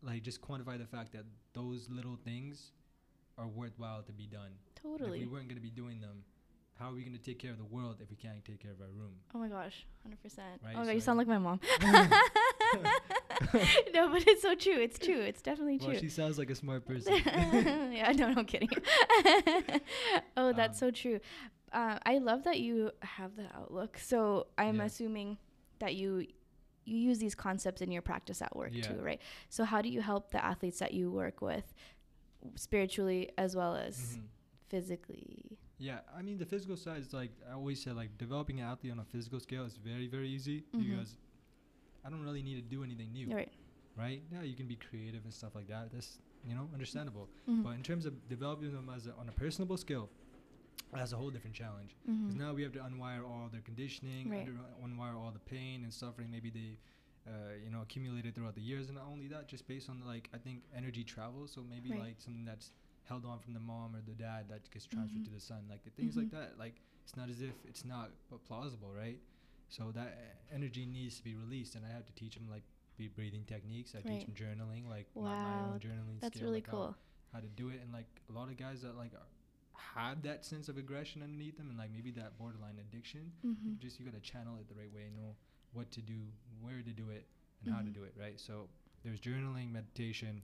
like 0.02 0.24
just 0.24 0.42
quantify 0.42 0.78
the 0.78 0.86
fact 0.88 1.12
that 1.14 1.26
those 1.54 1.90
little 1.90 2.16
things 2.24 2.72
are 3.40 3.48
worthwhile 3.48 4.04
to 4.04 4.12
be 4.12 4.26
done. 4.28 4.52
And 4.84 4.94
If 4.96 5.00
totally 5.00 5.20
we 5.22 5.28
weren't 5.28 5.48
going 5.48 5.56
to 5.58 5.62
be 5.62 5.70
doing 5.72 6.00
them, 6.02 6.24
how 6.78 6.90
are 6.90 6.94
we 6.94 7.02
going 7.04 7.18
to 7.18 7.24
take 7.24 7.40
care 7.40 7.52
of 7.52 7.58
the 7.58 7.66
world 7.66 7.98
if 8.02 8.10
we 8.10 8.16
can't 8.16 8.44
take 8.46 8.60
care 8.62 8.72
of 8.72 8.80
our 8.82 8.88
room? 8.88 9.14
oh 9.36 9.40
my 9.40 9.48
gosh 9.50 9.86
100% 10.08 10.38
Right, 10.38 10.56
oh 10.76 10.80
my 10.80 10.86
god 10.86 10.92
you 10.92 11.02
sound 11.02 11.18
like 11.18 11.28
my 11.28 11.38
mom 11.38 11.60
no 13.94 14.10
but 14.12 14.28
it's 14.28 14.42
so 14.42 14.56
true 14.56 14.78
it's 14.80 14.98
true 15.00 15.20
it's 15.20 15.42
definitely 15.42 15.78
Well, 15.78 15.90
true 15.90 16.00
she 16.00 16.10
sounds 16.10 16.38
like 16.38 16.50
a 16.50 16.56
smart 16.56 16.86
person. 16.92 17.14
yeah, 17.26 18.12
no, 18.16 18.28
no, 18.32 18.40
I'm 18.40 18.46
kidding. 18.46 18.70
oh, 20.38 20.54
that's 20.54 20.82
Um, 20.82 20.88
so 20.88 20.92
true. 20.92 21.20
Uh, 21.72 21.98
I 22.06 22.18
love 22.18 22.44
that 22.44 22.60
you 22.60 22.92
have 23.02 23.36
that 23.38 23.52
outlook. 23.56 23.98
So 24.00 24.48
I'm 24.58 24.78
Yeah. 24.80 24.86
assuming 24.86 25.38
that 25.80 25.96
you 25.96 26.26
you 26.86 26.98
use 26.98 27.20
these 27.20 27.36
concepts 27.36 27.82
in 27.82 27.92
your 27.92 28.02
practice 28.02 28.42
at 28.42 28.56
work 28.56 28.72
Yeah. 28.74 28.88
too, 28.88 29.00
right? 29.02 29.22
So 29.50 29.64
how 29.64 29.80
do 29.82 29.90
you 29.90 30.02
help 30.02 30.32
the 30.32 30.44
athletes 30.44 30.80
that 30.80 30.92
you 30.94 31.12
work 31.12 31.40
with 31.42 31.74
spiritually 32.56 33.30
as 33.38 33.56
well 33.56 33.76
as 33.76 34.18
Mhm. 34.18 34.24
physically? 34.70 35.58
Yeah, 35.78 36.02
I 36.14 36.22
mean 36.22 36.38
the 36.38 36.46
physical 36.46 36.76
side 36.78 37.02
is 37.02 37.14
like 37.14 37.32
I 37.50 37.54
always 37.54 37.82
say 37.82 37.92
like 37.92 38.18
developing 38.18 38.60
an 38.60 38.66
athlete 38.68 38.92
on 38.92 39.00
a 39.00 39.06
physical 39.06 39.40
scale 39.40 39.64
is 39.66 39.78
very 39.78 40.08
very 40.08 40.30
easy 40.30 40.62
Mhm. 40.74 40.80
because 40.80 41.18
I 42.04 42.10
don't 42.10 42.22
really 42.22 42.44
need 42.44 42.56
to 42.56 42.62
do 42.62 42.84
anything 42.84 43.12
new, 43.12 43.28
Right. 43.34 43.52
right? 43.96 44.22
Yeah, 44.32 44.42
you 44.42 44.56
can 44.56 44.68
be 44.68 44.76
creative 44.76 45.24
and 45.24 45.34
stuff 45.34 45.56
like 45.56 45.68
that. 45.68 45.92
That's 45.92 46.20
you 46.46 46.56
know 46.56 46.70
understandable. 46.74 47.30
Mhm. 47.48 47.64
But 47.64 47.72
in 47.76 47.84
terms 47.84 48.06
of 48.06 48.28
developing 48.30 48.72
them 48.74 48.90
as 48.90 49.08
a, 49.08 49.14
on 49.16 49.28
a 49.28 49.32
personable 49.34 49.78
scale, 49.78 50.10
that's 50.94 51.12
a 51.12 51.18
whole 51.18 51.30
different 51.30 51.56
challenge. 51.56 51.96
Because 52.06 52.36
Mhm. 52.36 52.38
now 52.40 52.54
we 52.54 52.64
have 52.64 52.72
to 52.74 52.80
unwire 52.80 53.24
all 53.30 53.50
their 53.50 53.62
conditioning, 53.62 54.30
Right. 54.30 54.48
under, 54.48 54.60
unwire 54.82 55.16
all 55.16 55.32
the 55.32 55.40
pain 55.40 55.84
and 55.84 55.94
suffering 55.94 56.32
maybe 56.32 56.50
they, 56.50 56.78
uh, 57.30 57.54
you 57.64 57.70
know, 57.70 57.82
accumulated 57.82 58.34
throughout 58.36 58.56
the 58.56 58.62
years. 58.62 58.88
And 58.88 58.96
not 58.98 59.06
only 59.12 59.28
that, 59.28 59.48
just 59.48 59.68
based 59.68 59.90
on 59.90 60.02
like 60.06 60.30
I 60.34 60.38
think 60.38 60.64
energy 60.76 61.04
travels. 61.04 61.52
So 61.54 61.62
maybe 61.70 61.90
Right. 61.92 62.00
like 62.00 62.16
something 62.20 62.46
that's 62.46 62.72
held 63.04 63.26
on 63.26 63.40
from 63.40 63.54
the 63.54 63.60
mom 63.60 63.96
or 63.96 64.02
the 64.06 64.14
dad 64.14 64.50
that 64.50 64.70
gets 64.72 64.86
transferred 64.86 65.22
Mhm. 65.22 65.26
to 65.26 65.32
the 65.32 65.40
son, 65.40 65.62
like 65.70 65.82
things 65.96 66.16
like 66.18 66.28
Mhm. 66.28 66.32
that. 66.32 66.58
Like 66.58 66.82
it's 67.04 67.16
not 67.16 67.30
as 67.30 67.42
if 67.42 67.56
it's 67.66 67.86
not 67.86 68.12
plausible, 68.46 68.92
right? 68.94 69.20
So 69.70 69.92
that 69.92 70.18
energy 70.52 70.86
needs 70.86 71.18
to 71.18 71.24
be 71.24 71.36
released, 71.36 71.76
and 71.76 71.86
I 71.86 71.90
have 71.90 72.06
to 72.06 72.14
teach 72.14 72.36
them 72.36 72.50
like 72.50 72.64
be 72.98 73.08
breathing 73.08 73.46
techniques. 73.46 73.94
I 73.96 74.00
Right. 74.00 74.08
teach 74.20 74.26
them 74.26 74.36
journaling, 74.36 74.88
like 74.90 75.08
my, 75.16 75.22
my 75.22 75.54
Wow, 75.62 75.72
own 75.74 75.80
journaling. 75.80 76.20
That's 76.20 76.36
skill, 76.38 76.50
really 76.50 76.62
like 76.62 76.68
how- 76.68 76.74
cool. 76.74 76.96
how 77.34 77.40
to 77.40 77.48
do 77.48 77.70
it 77.70 77.80
and 77.82 77.94
like 77.94 78.08
a 78.30 78.32
lot 78.34 78.50
of 78.50 78.58
guys 78.58 78.82
that 78.82 78.96
like 78.98 79.14
are, 79.14 79.28
have 79.76 80.22
that 80.24 80.44
sense 80.44 80.68
of 80.68 80.78
aggression 80.78 81.22
underneath 81.22 81.58
them 81.58 81.70
and 81.70 81.78
like 81.78 81.92
maybe 81.92 82.12
that 82.12 82.38
borderline 82.40 82.78
addiction 82.80 83.32
hmm 83.42 83.76
just 83.80 84.00
you 84.00 84.06
got 84.06 84.14
to 84.16 84.20
channel 84.20 84.58
it 84.60 84.68
the 84.68 84.74
right 84.76 84.92
way 84.94 85.10
know 85.16 85.36
what 85.74 85.92
to 85.92 86.02
do 86.02 86.20
where 86.62 86.82
to 86.82 86.92
do 86.92 87.10
it 87.10 87.26
and 87.62 87.70
how 87.74 87.82
to 87.82 87.90
Mhm. 87.90 87.94
do 87.94 88.04
it 88.04 88.14
right? 88.20 88.40
So 88.40 88.70
there's 89.04 89.20
journaling 89.20 89.72
meditation. 89.72 90.44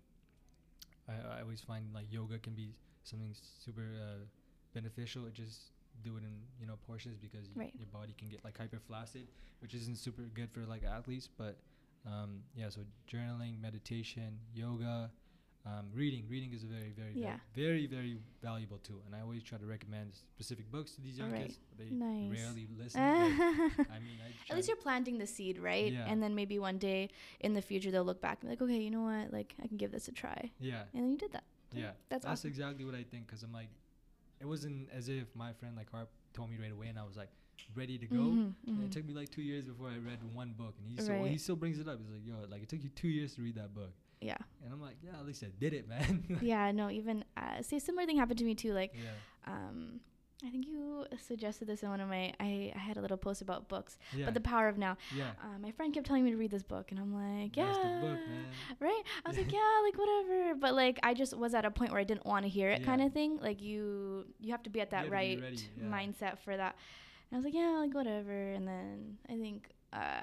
I, 1.08 1.38
I 1.38 1.42
always 1.42 1.62
find 1.62 1.94
like 1.94 2.12
yoga 2.12 2.40
can 2.40 2.54
be 2.54 2.74
something 3.04 3.34
super 3.64 3.88
uh, 4.02 4.26
beneficial 4.74 5.24
just 5.34 5.72
do 6.04 6.18
it 6.18 6.24
in 6.24 6.34
you 6.60 6.66
know 6.68 6.76
portions 6.88 7.18
because 7.18 7.48
y- 7.50 7.62
your 7.78 7.88
body 7.88 8.14
can 8.18 8.28
get 8.30 8.44
like 8.44 8.58
hyper 8.58 8.80
flaccid 8.80 9.28
which 9.62 9.74
isn't 9.74 9.98
super 9.98 10.24
good 10.34 10.50
for 10.52 10.62
like 10.66 10.84
athletes 10.84 11.30
but 11.38 11.58
um, 12.06 12.42
yeah 12.56 12.70
so 12.70 12.82
journaling 13.12 13.60
meditation 13.62 14.38
yoga 14.54 15.12
um, 15.66 15.86
reading 15.94 16.24
reading 16.30 16.54
is 16.54 16.64
a 16.64 16.68
very 16.68 16.92
very 16.96 17.14
Yeah. 17.16 17.38
very, 17.56 17.88
very 17.88 17.88
very 17.88 18.18
valuable 18.42 18.78
tool 18.84 19.02
and 19.06 19.16
i 19.16 19.22
always 19.22 19.42
try 19.44 19.58
to 19.58 19.66
recommend 19.66 20.14
specific 20.14 20.70
books 20.72 20.92
to 20.96 21.02
these 21.02 21.18
young 21.18 21.32
Right. 21.32 21.48
kids 21.48 21.60
they 21.78 21.90
Nice. 21.90 22.30
rarely 22.32 22.68
listen 22.78 23.02
i 23.96 24.00
mean 24.00 24.20
I 24.26 24.30
At 24.50 24.56
least 24.56 24.68
you're 24.68 24.78
planting 24.78 25.18
the 25.18 25.26
seed, 25.28 25.58
right? 25.58 25.92
Yeah. 25.92 26.06
And 26.08 26.22
then 26.22 26.36
maybe 26.36 26.60
one 26.60 26.78
day 26.78 27.10
in 27.40 27.54
the 27.56 27.62
future 27.62 27.90
they'll 27.92 28.04
look 28.06 28.22
back 28.22 28.38
and 28.42 28.50
be 28.50 28.54
like, 28.54 28.62
okay, 28.62 28.80
you 28.80 28.92
know 28.92 29.02
what? 29.02 29.34
Like 29.34 29.56
I 29.64 29.68
can 29.68 29.78
give 29.78 29.92
this 29.92 30.08
a 30.08 30.12
try. 30.12 30.52
yeah 30.60 30.84
And 30.94 31.04
then 31.04 31.12
you 31.14 31.18
did 31.18 31.32
that. 31.32 31.44
Yeah 31.72 31.92
that's 32.10 32.26
that's 32.26 32.26
awesome. 32.42 32.50
exactly 32.52 32.86
what 32.86 32.96
i 32.96 33.04
think 33.12 33.26
because 33.28 33.42
i'm 33.44 33.52
like 33.52 33.70
it 34.40 34.46
wasn't 34.46 34.88
as 35.00 35.10
if 35.10 35.26
my 35.36 35.52
friend 35.60 35.76
like 35.76 35.90
harp 35.92 36.10
told 36.34 36.50
me 36.52 36.58
right 36.62 36.72
away 36.72 36.88
and 36.88 36.98
i 37.00 37.04
was 37.04 37.18
like 37.18 37.30
ready 37.76 37.98
to 37.98 38.06
go 38.08 38.26
Mhm, 38.38 38.54
And 38.68 38.78
mhm. 38.78 38.86
it 38.86 38.92
took 38.92 39.06
me 39.10 39.14
like 39.14 39.30
two 39.38 39.42
years 39.42 39.64
before 39.66 39.88
I 39.90 39.98
read 40.10 40.20
one 40.34 40.52
book, 40.62 40.76
and 40.80 40.86
he 40.92 40.96
still 41.02 41.16
Right. 41.16 41.32
he 41.32 41.38
still 41.46 41.56
brings 41.56 41.80
it 41.80 41.88
up. 41.88 41.98
He's 42.02 42.12
like, 42.16 42.26
"Yo, 42.30 42.36
like 42.54 42.62
it 42.66 42.70
took 42.70 42.84
you 42.84 42.90
two 43.02 43.08
years 43.18 43.34
to 43.36 43.42
read 43.42 43.56
that 43.56 43.72
book," 43.74 43.94
yeah. 44.22 44.38
and 44.64 44.74
I'm 44.74 44.82
like, 44.82 44.98
"Yeah, 45.04 45.20
at 45.20 45.26
least 45.26 45.44
I 45.44 45.48
did 45.60 45.74
it, 45.74 45.88
man." 45.88 46.24
yeah. 46.42 46.72
No. 46.72 46.90
Even 46.90 47.24
uh, 47.38 47.62
see, 47.62 47.78
a 47.78 47.80
similar 47.80 48.06
thing 48.06 48.18
happened 48.18 48.40
to 48.40 48.46
me 48.46 48.56
too. 48.56 48.74
Like, 48.74 48.94
yeah, 48.96 49.54
um, 49.54 50.00
I 50.46 50.50
think 50.50 50.68
you 50.68 51.06
suggested 51.28 51.68
this 51.68 51.82
in 51.84 51.90
one 51.90 52.02
of 52.02 52.10
my. 52.10 52.34
I, 52.40 52.72
I 52.76 52.78
had 52.78 52.98
a 52.98 53.02
little 53.02 53.18
post 53.18 53.42
about 53.42 53.68
books, 53.70 53.98
yeah, 54.16 54.26
but 54.26 54.34
the 54.34 54.42
power 54.42 54.68
of 54.68 54.78
now. 54.78 54.98
yeah. 55.16 55.32
Uh, 55.42 55.58
my 55.60 55.72
friend 55.72 55.94
kept 55.94 56.06
telling 56.08 56.24
me 56.24 56.32
to 56.32 56.38
read 56.38 56.52
this 56.52 56.64
book, 56.64 56.92
and 56.92 57.00
I'm 57.00 57.14
like, 57.14 57.56
yeah, 57.56 57.72
book, 58.02 58.20
right. 58.80 59.04
I 59.26 59.30
was 59.30 59.38
like, 59.38 59.52
yeah, 59.60 59.80
like 59.84 59.98
whatever. 59.98 60.56
But 60.56 60.74
like, 60.76 61.00
I 61.04 61.14
just 61.14 61.36
was 61.38 61.54
at 61.54 61.66
a 61.66 61.72
point 61.72 61.92
where 61.92 62.02
I 62.02 62.04
didn't 62.04 62.26
want 62.26 62.44
to 62.44 62.50
hear 62.50 62.70
it, 62.70 62.82
Yeah. 62.82 62.86
kind 62.86 63.02
of 63.02 63.14
thing. 63.14 63.38
Like 63.42 63.62
you, 63.62 64.26
you 64.40 64.52
have 64.52 64.64
to 64.64 64.70
be 64.70 64.82
at 64.82 64.90
that 64.92 64.98
have 64.98 65.06
to 65.06 65.10
be 65.12 65.16
right 65.16 65.42
ready, 65.42 65.58
mindset 65.82 66.38
for 66.40 66.56
that. 66.56 66.76
And 67.32 67.34
I 67.34 67.36
was 67.38 67.46
like, 67.46 67.56
yeah, 67.56 67.78
like 67.80 67.94
whatever. 67.96 68.52
And 68.52 68.68
then 68.68 69.18
I 69.30 69.34
think 69.38 69.70
uh, 69.94 70.20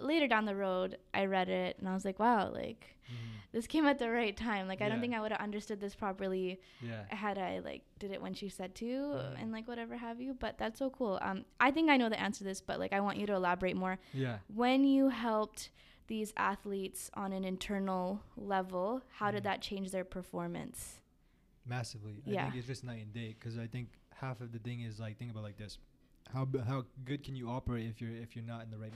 later 0.00 0.26
down 0.28 0.44
the 0.44 0.56
road, 0.56 0.98
I 1.14 1.26
read 1.26 1.48
it, 1.48 1.78
and 1.78 1.88
I 1.88 1.94
was 1.94 2.04
like, 2.04 2.18
wow, 2.18 2.50
like 2.52 2.96
Mhm. 3.10 3.40
this 3.52 3.66
came 3.66 3.86
at 3.86 3.98
the 3.98 4.10
right 4.10 4.36
time. 4.36 4.66
Like 4.68 4.82
I 4.82 4.88
don't 4.88 5.00
think 5.00 5.14
I 5.14 5.20
would 5.20 5.30
have 5.32 5.40
understood 5.40 5.80
this 5.80 5.94
properly 5.94 6.60
Yeah, 6.82 7.04
had 7.14 7.38
I 7.38 7.60
like 7.60 7.82
did 7.98 8.10
it 8.10 8.20
when 8.20 8.34
she 8.34 8.48
said 8.48 8.74
to 8.76 8.84
Mhm. 8.86 9.40
and 9.42 9.52
like 9.52 9.66
whatever 9.68 9.96
have 9.96 10.20
you. 10.20 10.34
But 10.34 10.58
that's 10.58 10.78
so 10.78 10.90
cool. 10.90 11.18
Um, 11.22 11.44
I 11.60 11.70
think 11.70 11.88
I 11.90 11.96
know 11.96 12.08
the 12.08 12.20
answer 12.20 12.38
to 12.38 12.44
this, 12.44 12.60
but 12.60 12.78
like 12.80 12.92
I 12.92 13.00
want 13.00 13.18
you 13.18 13.26
to 13.26 13.34
elaborate 13.34 13.76
more. 13.76 13.98
yeah. 14.12 14.38
When 14.52 14.84
you 14.84 15.08
helped 15.10 15.70
these 16.08 16.32
athletes 16.36 17.10
on 17.14 17.32
an 17.32 17.44
internal 17.44 18.22
level, 18.36 19.02
how 19.18 19.30
did 19.30 19.40
Mhm. 19.40 19.44
that 19.44 19.62
change 19.62 19.90
their 19.90 20.04
performance? 20.04 21.00
Massively. 21.64 22.22
I 22.26 22.30
Yeah. 22.30 22.44
think 22.44 22.56
it's 22.56 22.66
just 22.66 22.84
night 22.84 23.02
and 23.02 23.12
day 23.12 23.34
because 23.38 23.58
I 23.58 23.66
think 23.66 23.88
half 24.14 24.40
of 24.40 24.52
the 24.52 24.58
thing 24.60 24.80
is 24.82 25.00
like 25.00 25.16
think 25.18 25.30
about 25.32 25.42
like 25.42 25.56
this: 25.56 25.78
how 26.32 26.44
b- 26.44 26.60
how 26.60 26.84
good 27.04 27.22
can 27.24 27.34
you 27.36 27.48
operate 27.48 27.86
if 27.86 28.00
you're 28.00 28.14
if 28.14 28.36
you're 28.36 28.44
not 28.44 28.64
in 28.64 28.70
the 28.70 28.78
right 28.78 28.92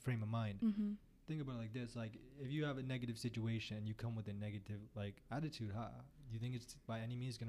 frame 0.00 0.22
of 0.22 0.28
mind? 0.28 0.58
Mm-hmm. 0.62 0.92
think 1.28 1.40
about 1.42 1.56
it 1.56 1.58
like 1.58 1.72
this 1.72 1.94
like 1.96 2.12
if 2.40 2.50
you 2.50 2.64
have 2.64 2.78
a 2.78 2.82
negative 2.82 3.18
situation 3.18 3.76
and 3.76 3.86
you 3.86 3.94
come 3.94 4.14
with 4.16 4.26
a 4.28 4.32
negative 4.32 4.80
like 4.96 5.16
attitude 5.30 5.70
how 5.74 5.88
do 6.28 6.32
you 6.34 6.38
think 6.40 6.54
it's 6.54 6.74
by 6.86 6.98
any 7.00 7.14
means 7.16 7.36
to 7.38 7.44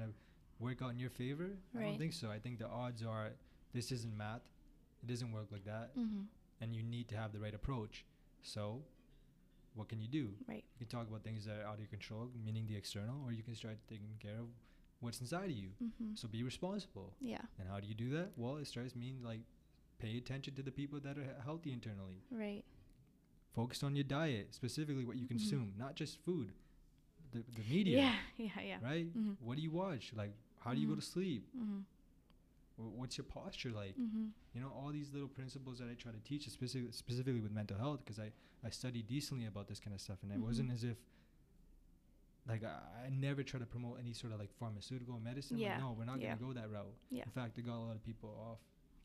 work 0.60 0.80
out 0.82 0.90
in 0.92 0.98
your 0.98 1.10
favor 1.10 1.48
i 1.76 1.82
don't 1.82 1.98
think 1.98 2.12
so 2.12 2.30
i 2.30 2.38
think 2.38 2.58
the 2.58 2.68
odds 2.68 3.02
are 3.02 3.30
this 3.74 3.90
isn't 3.90 4.16
math 4.16 4.42
it 5.02 5.06
doesn't 5.08 5.32
work 5.32 5.48
like 5.50 5.64
that 5.64 5.88
Mm-hmm. 5.98 6.22
and 6.60 6.76
you 6.76 6.82
need 6.82 7.08
to 7.08 7.16
have 7.16 7.32
the 7.32 7.40
right 7.40 7.54
approach 7.54 8.04
so 8.42 8.82
what 9.74 9.88
can 9.88 10.00
you 10.00 10.08
do 10.08 10.28
Right. 10.48 10.64
you 10.78 10.86
can 10.86 10.96
talk 10.96 11.08
about 11.08 11.22
things 11.24 11.44
that 11.46 11.56
are 11.60 11.66
out 11.66 11.74
of 11.74 11.80
your 11.80 11.88
control 11.88 12.28
meaning 12.44 12.66
the 12.68 12.76
external 12.76 13.16
or 13.26 13.32
you 13.32 13.42
can 13.42 13.54
start 13.56 13.78
taking 13.88 14.14
care 14.20 14.38
of 14.38 14.46
what's 15.00 15.20
inside 15.20 15.46
of 15.50 15.56
you 15.56 15.70
Mm-hmm. 15.82 16.14
so 16.14 16.28
be 16.28 16.42
responsible 16.44 17.14
Yeah. 17.20 17.42
and 17.58 17.68
how 17.68 17.80
do 17.80 17.86
you 17.88 17.94
do 17.94 18.10
that 18.10 18.28
well 18.36 18.56
it 18.58 18.66
starts 18.68 18.94
meaning 18.94 19.18
like 19.24 19.40
pay 20.04 20.12
attention 20.22 20.54
to 20.58 20.62
the 20.68 20.74
people 20.80 20.98
that 21.06 21.16
are 21.22 21.28
healthy 21.48 21.72
internally 21.78 22.18
Right. 22.44 22.64
focus 23.58 23.82
on 23.86 23.94
your 23.98 24.04
diet 24.20 24.46
specifically 24.60 25.04
what 25.10 25.16
you 25.20 25.26
Mhm. 25.26 25.34
consume 25.34 25.68
not 25.84 25.94
just 26.02 26.18
food 26.26 26.52
the, 27.32 27.40
the 27.58 27.64
media 27.74 27.96
Yeah. 27.98 28.16
Yeah. 28.46 28.60
Yeah. 28.70 28.78
right 28.90 29.06
Mhm. 29.18 29.36
what 29.46 29.56
do 29.56 29.62
you 29.62 29.70
watch 29.84 30.12
like 30.22 30.32
how 30.64 30.74
do 30.74 30.80
you 30.80 30.88
go 30.92 30.94
Mhm. 30.94 31.02
to 31.04 31.06
sleep 31.16 31.44
Mm-hmm. 31.56 31.80
What's 33.00 33.16
your 33.18 33.26
posture 33.38 33.70
like 33.82 33.94
Mm-hmm. 33.96 34.26
you 34.54 34.60
know 34.62 34.70
all 34.78 34.90
these 34.98 35.10
little 35.16 35.28
principles 35.38 35.78
that 35.80 35.88
i 35.92 35.94
try 35.94 36.10
to 36.18 36.22
teach 36.30 36.48
specific, 36.58 36.92
specifically 36.94 37.40
with 37.46 37.52
mental 37.60 37.78
health 37.84 38.00
because 38.04 38.18
I, 38.26 38.28
I 38.68 38.70
studied 38.70 39.06
decently 39.06 39.46
about 39.52 39.66
this 39.68 39.78
kind 39.84 39.94
of 39.94 40.00
stuff 40.06 40.18
and 40.24 40.32
it 40.32 40.40
wasn't 40.48 40.70
as 40.76 40.82
if 40.92 40.96
like 42.48 42.64
I, 42.64 43.06
I 43.06 43.08
never 43.10 43.42
try 43.50 43.60
to 43.60 43.66
promote 43.66 43.96
any 44.00 44.12
sort 44.12 44.32
of 44.32 44.38
like 44.40 44.52
pharmaceutical 44.62 45.20
medicine 45.20 45.58
Yeah, 45.58 45.72
like, 45.74 45.80
no 45.84 45.88
we're 45.98 46.04
not 46.12 46.18
yeah. 46.20 46.28
going 46.28 46.38
to 46.38 46.44
go 46.46 46.52
that 46.60 46.70
route 46.70 46.96
Yeah. 47.10 47.24
in 47.28 47.30
fact 47.30 47.58
it 47.58 47.62
got 47.70 47.76
a 47.76 47.84
lot 47.88 47.94
of 47.94 48.02
people 48.10 48.30
off 48.50 48.58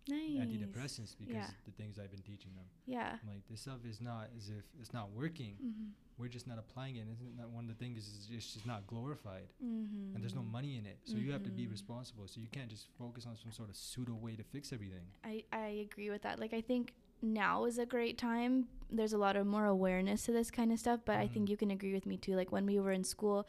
Nice. 0.09 0.39
antidepressants 0.47 1.15
because 1.17 1.33
Yeah. 1.35 1.47
the 1.65 1.71
things 1.71 1.99
i've 1.99 2.11
been 2.11 2.21
teaching 2.21 2.53
them 2.55 2.65
Yeah. 2.85 3.17
I'm 3.21 3.29
like 3.29 3.47
this 3.49 3.61
stuff 3.61 3.79
is 3.85 3.99
not 4.01 4.29
as 4.37 4.49
if 4.49 4.63
it's 4.79 4.93
not 4.93 5.11
working 5.11 5.55
Mm-hmm. 5.63 5.89
we're 6.19 6.29
just 6.29 6.47
not 6.47 6.57
applying 6.57 6.95
it. 6.95 7.05
Isn't 7.13 7.37
that 7.37 7.47
one 7.49 7.65
of 7.65 7.69
the 7.69 7.75
things 7.75 7.99
is 7.99 8.27
it's 8.31 8.53
just 8.53 8.65
not 8.65 8.87
glorified, 8.87 9.49
Mm-hmm. 9.63 10.15
and 10.15 10.23
there's 10.23 10.33
no 10.33 10.41
money 10.41 10.75
in 10.77 10.85
it. 10.87 10.97
So 11.03 11.15
you 11.17 11.31
have 11.31 11.43
to 11.43 11.51
be 11.51 11.65
Mhm. 11.67 11.71
responsible. 11.71 12.27
So 12.27 12.39
you 12.41 12.47
can't 12.47 12.69
just 12.71 12.87
focus 12.97 13.27
on 13.27 13.37
some 13.37 13.51
sort 13.51 13.69
of 13.69 13.75
pseudo 13.75 14.15
way 14.15 14.35
to 14.35 14.43
fix 14.43 14.73
everything. 14.73 15.05
I, 15.23 15.43
I 15.53 15.67
agree 15.87 16.09
with 16.09 16.23
that. 16.23 16.39
Like 16.39 16.53
I 16.53 16.61
think 16.61 16.95
now 17.21 17.65
is 17.65 17.77
a 17.77 17.85
great 17.85 18.17
time. 18.17 18.67
There's 18.89 19.13
a 19.13 19.17
lot 19.19 19.35
of 19.35 19.45
more 19.45 19.65
awareness 19.65 20.23
to 20.25 20.31
this 20.31 20.49
kind 20.49 20.71
of 20.71 20.79
stuff, 20.79 21.01
but 21.05 21.17
I 21.17 21.27
think 21.27 21.45
Mhm. 21.45 21.49
you 21.51 21.57
can 21.57 21.69
agree 21.71 21.93
with 21.93 22.07
me 22.07 22.17
too. 22.17 22.35
Like 22.35 22.51
when 22.51 22.65
we 22.65 22.79
were 22.79 22.91
in 22.93 23.03
school, 23.03 23.47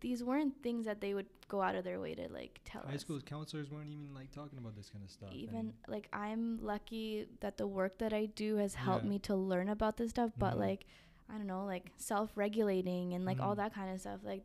these 0.00 0.22
weren't 0.24 0.54
things 0.62 0.86
that 0.86 1.00
they 1.00 1.12
would 1.14 1.26
go 1.48 1.60
out 1.60 1.74
of 1.74 1.84
their 1.84 2.00
way 2.00 2.14
to 2.14 2.28
like 2.32 2.60
tell 2.64 2.82
High 2.86 2.94
us. 2.94 3.00
school 3.02 3.20
counselors 3.20 3.70
weren't 3.70 3.90
even 3.90 4.14
like 4.14 4.30
talking 4.30 4.58
about 4.58 4.74
this 4.76 4.88
kind 4.88 5.04
of 5.04 5.10
stuff. 5.10 5.32
Even 5.32 5.54
and 5.56 5.72
like 5.88 6.08
I'm 6.12 6.58
lucky 6.62 7.26
that 7.40 7.56
the 7.58 7.66
work 7.66 7.98
that 7.98 8.12
I 8.12 8.26
do 8.26 8.56
has 8.56 8.74
helped 8.74 9.04
Yeah. 9.04 9.10
me 9.10 9.18
to 9.20 9.34
learn 9.34 9.68
about 9.68 9.96
this 9.96 10.10
stuff, 10.10 10.30
but 10.38 10.54
Mhm. 10.54 10.60
like 10.60 10.86
I 11.28 11.34
don't 11.34 11.46
know, 11.46 11.64
like 11.64 11.90
self-regulating 11.96 13.14
and 13.14 13.24
like 13.24 13.40
all 13.40 13.54
Mhm. 13.54 13.58
that 13.58 13.74
kind 13.74 13.92
of 13.92 14.00
stuff. 14.00 14.20
Like 14.24 14.44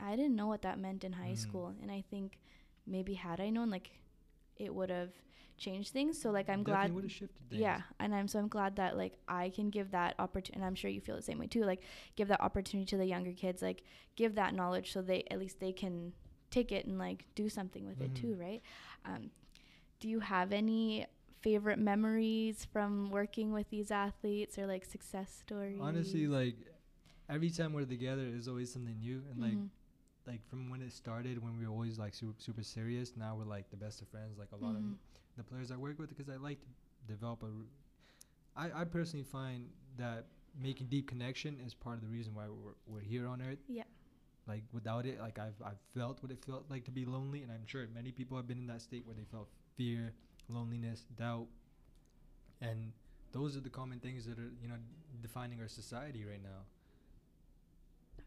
I 0.00 0.16
didn't 0.16 0.36
know 0.36 0.46
what 0.48 0.62
that 0.62 0.78
meant 0.78 1.04
in 1.04 1.12
high 1.12 1.32
Mhm. 1.32 1.38
school, 1.38 1.74
and 1.80 1.90
I 1.90 2.00
think 2.02 2.38
maybe 2.86 3.14
had 3.14 3.40
I 3.40 3.50
known, 3.50 3.70
like 3.70 3.90
it 4.56 4.74
would 4.74 4.90
have 4.90 5.10
changed 5.56 5.90
things. 5.92 6.20
So 6.20 6.30
like 6.30 6.48
I'm 6.48 6.62
definitely 6.64 6.72
glad 6.72 6.94
would 6.94 7.04
have 7.04 7.12
shifted 7.12 7.48
things. 7.48 7.60
yeah 7.60 7.82
and 8.00 8.12
i'm 8.14 8.26
so 8.26 8.38
i'm 8.40 8.48
glad 8.48 8.74
that 8.76 8.96
like 8.96 9.14
i 9.28 9.50
can 9.50 9.70
give 9.70 9.92
that 9.92 10.14
opportunity 10.18 10.56
and 10.56 10.64
i'm 10.64 10.74
sure 10.74 10.90
you 10.90 11.00
feel 11.00 11.14
the 11.14 11.22
same 11.22 11.38
way 11.38 11.46
too 11.46 11.62
like 11.64 11.80
give 12.16 12.26
that 12.28 12.40
opportunity 12.40 12.84
to 12.86 12.96
the 12.96 13.06
younger 13.06 13.30
kids 13.32 13.62
like 13.62 13.84
give 14.16 14.34
that 14.34 14.52
knowledge 14.52 14.92
so 14.92 15.00
they 15.00 15.22
at 15.30 15.38
least 15.38 15.60
they 15.60 15.70
can 15.72 16.12
take 16.50 16.72
it 16.72 16.86
and 16.86 16.98
like 16.98 17.24
do 17.36 17.48
something 17.48 17.86
with 17.86 18.00
it 18.00 18.10
Mhm. 18.12 18.20
too 18.20 18.34
right 18.34 18.62
um, 19.04 19.30
do 20.00 20.08
you 20.08 20.18
have 20.20 20.52
any 20.52 21.06
favorite 21.40 21.78
memories 21.78 22.64
from 22.72 23.10
working 23.10 23.52
with 23.52 23.68
these 23.70 23.90
athletes 23.92 24.58
or 24.58 24.66
like 24.66 24.84
success 24.84 25.30
stories 25.46 25.78
Honestly, 25.80 26.26
like 26.26 26.56
every 27.28 27.50
time 27.50 27.72
we're 27.72 27.84
together, 27.84 28.28
there's 28.30 28.48
always 28.48 28.72
something 28.72 28.98
new. 28.98 29.22
And 29.30 29.40
like 29.40 29.52
Mhm. 29.52 29.68
Like 30.26 30.46
from 30.48 30.70
when 30.70 30.80
it 30.82 30.92
started, 30.92 31.42
when 31.42 31.58
we 31.58 31.64
were 31.66 31.72
always 31.72 31.98
like 31.98 32.14
super 32.14 32.34
super 32.38 32.62
serious, 32.62 33.12
now 33.16 33.34
we're 33.36 33.44
like 33.44 33.70
the 33.70 33.76
best 33.76 34.00
of 34.02 34.08
friends. 34.08 34.38
Like 34.38 34.52
a 34.52 34.56
lot 34.56 34.74
Mhm. 34.74 34.92
of 34.92 34.98
the 35.36 35.44
players 35.44 35.70
I 35.70 35.76
work 35.76 35.98
with, 35.98 36.08
because 36.08 36.28
I 36.28 36.36
like 36.36 36.60
to 36.60 36.66
develop 37.06 37.42
a 37.42 37.50
I, 38.56 38.82
I 38.82 38.84
personally 38.84 39.24
find 39.24 39.68
that 39.96 40.26
making 40.56 40.86
deep 40.86 41.08
connection 41.08 41.58
is 41.60 41.74
part 41.74 41.96
of 41.96 42.02
the 42.02 42.08
reason 42.08 42.34
why 42.34 42.44
we're, 42.48 42.74
we're 42.86 43.00
here 43.00 43.26
on 43.26 43.42
earth 43.42 43.58
Yeah. 43.68 43.82
like 44.46 44.62
without 44.72 45.04
it 45.06 45.18
like 45.18 45.38
I've, 45.40 45.60
I've 45.64 45.80
felt 45.94 46.22
what 46.22 46.30
it 46.30 46.38
felt 46.44 46.70
like 46.70 46.84
to 46.84 46.92
be 46.92 47.04
lonely 47.04 47.42
and 47.42 47.50
i'm 47.50 47.66
sure 47.66 47.84
many 47.92 48.12
people 48.12 48.36
have 48.36 48.46
been 48.46 48.58
in 48.58 48.68
that 48.68 48.80
state 48.80 49.04
where 49.04 49.16
they 49.16 49.24
felt 49.24 49.48
fear 49.76 50.12
loneliness 50.48 51.06
doubt 51.18 51.48
and 52.60 52.92
those 53.32 53.56
are 53.56 53.60
the 53.60 53.70
common 53.70 53.98
things 53.98 54.26
that 54.26 54.38
are 54.38 54.52
you 54.62 54.68
know 54.68 54.76
defining 55.22 55.60
our 55.60 55.68
society 55.68 56.24
right 56.24 56.42
now 56.42 56.62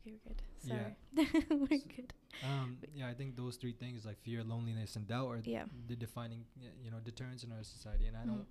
Okay, 0.07 0.15
we're 0.25 0.33
good. 0.33 0.41
Yeah. 0.63 1.33
We're 1.69 1.77
S- 1.77 1.83
good. 1.95 2.13
um, 2.43 2.77
yeah 2.93 3.07
i 3.07 3.13
think 3.13 3.35
those 3.35 3.55
three 3.55 3.71
things 3.73 4.05
like 4.05 4.19
fear 4.21 4.43
loneliness 4.43 4.95
and 4.95 5.07
doubt 5.07 5.27
are 5.29 5.41
Yeah. 5.43 5.65
the 5.87 5.95
defining 5.95 6.45
you 6.83 6.91
know 6.91 6.97
deterrents 7.03 7.43
in 7.43 7.51
our 7.51 7.63
society 7.63 8.05
and 8.07 8.15
i 8.17 8.21
Mhm. 8.23 8.27
don't 8.27 8.47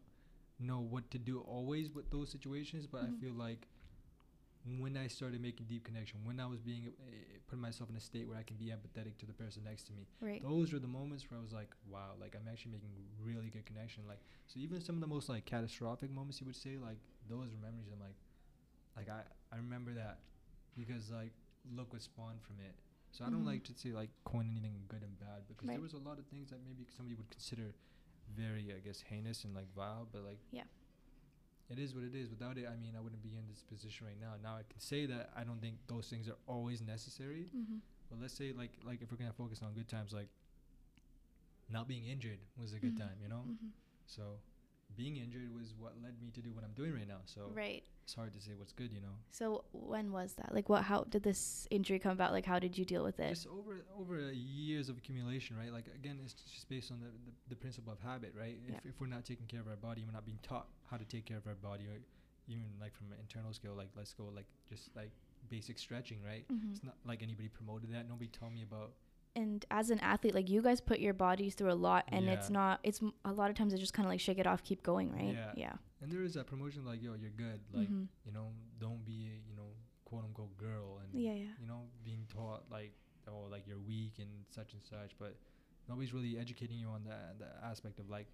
know 0.59 0.81
what 0.81 1.11
to 1.13 1.19
do 1.19 1.41
always 1.41 1.91
with 1.91 2.11
those 2.11 2.31
situations 2.31 2.87
but 2.87 3.03
Mhm. 3.03 3.09
i 3.17 3.21
feel 3.21 3.35
like 3.35 3.69
when 4.79 4.97
i 4.97 5.07
started 5.07 5.41
making 5.41 5.67
deep 5.67 5.85
connection 5.85 6.25
when 6.25 6.41
i 6.41 6.47
was 6.47 6.61
being 6.61 6.89
uh, 6.89 7.11
putting 7.47 7.61
myself 7.63 7.89
in 7.91 7.97
a 7.97 8.01
state 8.01 8.27
where 8.29 8.37
i 8.39 8.43
can 8.43 8.57
be 8.57 8.67
empathetic 8.77 9.17
to 9.19 9.27
the 9.27 9.33
person 9.33 9.63
next 9.65 9.85
to 9.85 9.93
me 9.93 10.07
Right. 10.21 10.43
those 10.43 10.73
were 10.73 10.81
the 10.81 10.89
moments 11.01 11.31
where 11.31 11.39
i 11.39 11.43
was 11.43 11.53
like 11.53 11.71
wow 11.89 12.15
like 12.21 12.35
i'm 12.35 12.49
actually 12.51 12.73
making 12.73 12.91
really 13.23 13.51
good 13.51 13.67
connection 13.67 14.03
like 14.09 14.21
so 14.49 14.59
even 14.59 14.81
some 14.81 14.97
of 14.97 15.01
the 15.01 15.07
most 15.17 15.29
like 15.29 15.45
catastrophic 15.45 16.11
moments 16.11 16.41
you 16.41 16.47
would 16.47 16.57
say 16.57 16.77
like 16.79 16.99
those 17.29 17.49
are 17.53 17.61
memories 17.69 17.89
i'm 17.93 18.01
like 18.01 18.17
like 18.97 19.09
i 19.09 19.23
i 19.55 19.57
remember 19.57 19.93
that 19.95 20.19
because 20.77 21.11
like 21.13 21.33
look 21.75 21.93
what 21.93 22.03
spawned 22.03 22.41
from 22.43 22.57
it 22.61 22.75
so 23.11 23.25
i 23.25 23.31
don't 23.31 23.43
Mhm. 23.43 23.47
like 23.53 23.65
to 23.65 23.75
say 23.75 23.91
like 23.93 24.11
coin 24.25 24.47
anything 24.51 24.85
good 24.89 25.03
and 25.03 25.19
bad 25.19 25.47
because 25.49 25.67
Right. 25.69 25.75
there 25.77 25.83
was 25.83 25.95
a 25.95 25.99
lot 25.99 26.19
of 26.19 26.27
things 26.27 26.51
that 26.51 26.61
maybe 26.65 26.85
somebody 26.97 27.15
would 27.15 27.31
consider 27.31 27.75
very 28.35 28.73
i 28.75 28.81
guess 28.81 29.01
heinous 29.01 29.45
and 29.45 29.55
like 29.55 29.73
vile 29.75 30.07
but 30.13 30.23
like 30.23 30.39
Yeah. 30.51 30.65
it 31.69 31.79
is 31.79 31.95
what 31.95 32.05
it 32.05 32.15
is 32.15 32.31
without 32.31 32.59
it 32.59 32.67
i 32.69 32.77
mean 32.77 32.95
i 32.97 33.01
wouldn't 33.01 33.23
be 33.23 33.37
in 33.37 33.47
this 33.49 33.63
position 33.63 34.07
right 34.07 34.21
now 34.21 34.35
now 34.43 34.57
i 34.57 34.63
can 34.69 34.81
say 34.81 35.07
that 35.07 35.31
i 35.35 35.43
don't 35.45 35.61
think 35.61 35.77
those 35.87 36.09
things 36.09 36.29
are 36.29 36.39
always 36.47 36.81
necessary 36.83 37.51
Mm-hmm. 37.55 37.79
but 38.11 38.21
let's 38.21 38.35
say 38.35 38.53
like 38.53 38.73
like 38.85 39.01
if 39.03 39.11
we're 39.11 39.19
gonna 39.19 39.33
focus 39.33 39.63
on 39.63 39.73
good 39.75 39.89
times 39.89 40.13
like 40.13 40.29
not 41.69 41.89
being 41.89 42.05
injured 42.07 42.39
was 42.57 42.73
a 42.73 42.79
good 42.79 42.95
Mhm. 42.95 42.99
time 42.99 43.17
you 43.23 43.29
know 43.29 43.45
Mm-hmm. 43.47 43.69
so 44.07 44.39
being 44.95 45.17
injured 45.17 45.53
was 45.55 45.75
what 45.79 45.93
led 46.03 46.15
me 46.23 46.31
to 46.33 46.41
do 46.41 46.51
what 46.53 46.65
i'm 46.65 46.73
doing 46.73 46.93
right 46.95 47.09
now 47.09 47.19
so 47.25 47.51
Right. 47.55 47.83
it's 48.05 48.15
hard 48.15 48.33
to 48.35 48.41
say 48.41 48.53
what's 48.57 48.73
good 48.73 48.93
you 48.93 49.01
know 49.01 49.17
So 49.31 49.65
when 49.73 50.13
was 50.13 50.35
that? 50.35 50.55
Like, 50.55 50.69
what? 50.69 50.85
How 50.85 51.05
did 51.05 51.23
this 51.23 51.67
injury 51.71 51.99
come 51.99 52.13
about? 52.13 52.33
Like, 52.33 52.47
how 52.47 52.59
did 52.59 52.79
you 52.79 52.85
deal 52.85 53.05
with 53.05 53.19
it? 53.21 53.29
just 53.31 53.47
over 53.49 53.83
over 53.99 54.33
years 54.33 54.89
of 54.89 54.97
accumulation 54.97 55.57
right 55.57 55.73
like 55.73 55.87
again 55.95 56.19
it's 56.25 56.35
just 56.35 56.69
based 56.69 56.91
on 56.93 57.01
the, 57.01 57.07
the, 57.27 57.33
the 57.51 57.57
principle 57.57 57.93
of 57.93 58.01
habit 58.01 58.33
right 58.39 58.57
Yeah. 58.69 58.77
if, 58.85 58.95
if 58.95 59.01
we're 59.01 59.07
not 59.17 59.25
taking 59.25 59.47
care 59.47 59.61
of 59.61 59.69
our 59.69 59.77
body 59.77 60.05
we're 60.07 60.13
not 60.13 60.25
being 60.25 60.39
taught 60.43 60.67
how 60.91 60.97
to 60.97 61.05
take 61.05 61.25
care 61.27 61.37
of 61.39 61.47
our 61.47 61.55
body 61.71 61.85
or 61.87 61.99
even 62.49 62.65
like 62.81 62.95
from 62.95 63.11
an 63.13 63.19
internal 63.21 63.53
skill 63.53 63.75
like 63.75 63.89
let's 63.97 64.15
go 64.15 64.25
like 64.35 64.47
just 64.69 64.95
like 64.97 65.11
basic 65.51 65.79
stretching 65.79 66.19
right 66.25 66.45
Mm-hmm. 66.53 66.73
it's 66.73 66.85
not 66.85 66.95
like 67.05 67.23
anybody 67.23 67.49
promoted 67.49 67.93
that 67.93 68.09
nobody 68.09 68.29
told 68.29 68.53
me 68.55 68.63
about 68.63 68.93
And 69.37 69.65
as 69.71 69.91
an 69.91 70.01
athlete, 70.01 70.35
like 70.35 70.49
you 70.49 70.63
guys 70.63 70.81
put 70.81 70.99
your 70.99 71.15
bodies 71.15 71.55
through 71.55 71.71
a 71.71 71.75
lot, 71.89 72.05
and 72.09 72.27
it's 72.29 72.49
not. 72.51 72.81
It's 72.83 73.03
m- 73.03 73.13
a 73.25 73.33
lot 73.33 73.51
of 73.51 73.57
times 73.57 73.73
it's 73.75 73.81
just 73.81 73.93
kind 73.93 74.07
of 74.07 74.11
like 74.11 74.21
shake 74.21 74.39
it 74.39 74.47
off, 74.47 74.65
keep 74.65 74.83
going, 74.83 75.13
right? 75.13 75.35
Yeah. 75.35 75.53
Yeah. 75.57 75.73
and 76.03 76.11
there 76.13 76.23
is 76.23 76.35
that 76.35 76.47
promotion 76.47 76.85
like 76.85 77.03
yo 77.03 77.15
you're 77.15 77.31
good 77.47 77.59
like 77.73 77.89
Mhm. 77.89 78.07
you 78.27 78.31
know 78.37 78.49
don't 78.79 79.03
be 79.07 79.19
a, 79.33 79.37
you 79.49 79.55
know 79.57 79.71
quote 80.05 80.25
unquote 80.25 80.55
girl 80.59 80.99
and 81.03 81.09
Yeah. 81.27 81.33
Yeah. 81.33 81.53
you 81.59 81.67
know 81.67 81.81
being 82.05 82.27
taught 82.29 82.63
like 82.71 82.93
oh 83.33 83.45
like 83.55 83.67
you're 83.67 83.79
weak 83.95 84.19
and 84.19 84.29
such 84.51 84.75
and 84.75 84.83
such 84.85 85.13
but 85.19 85.33
nobody's 85.89 86.13
really 86.13 86.37
educating 86.39 86.79
you 86.79 86.89
on 86.89 87.03
that 87.05 87.39
the 87.39 87.49
aspect 87.65 87.99
of 87.99 88.11
like 88.11 88.27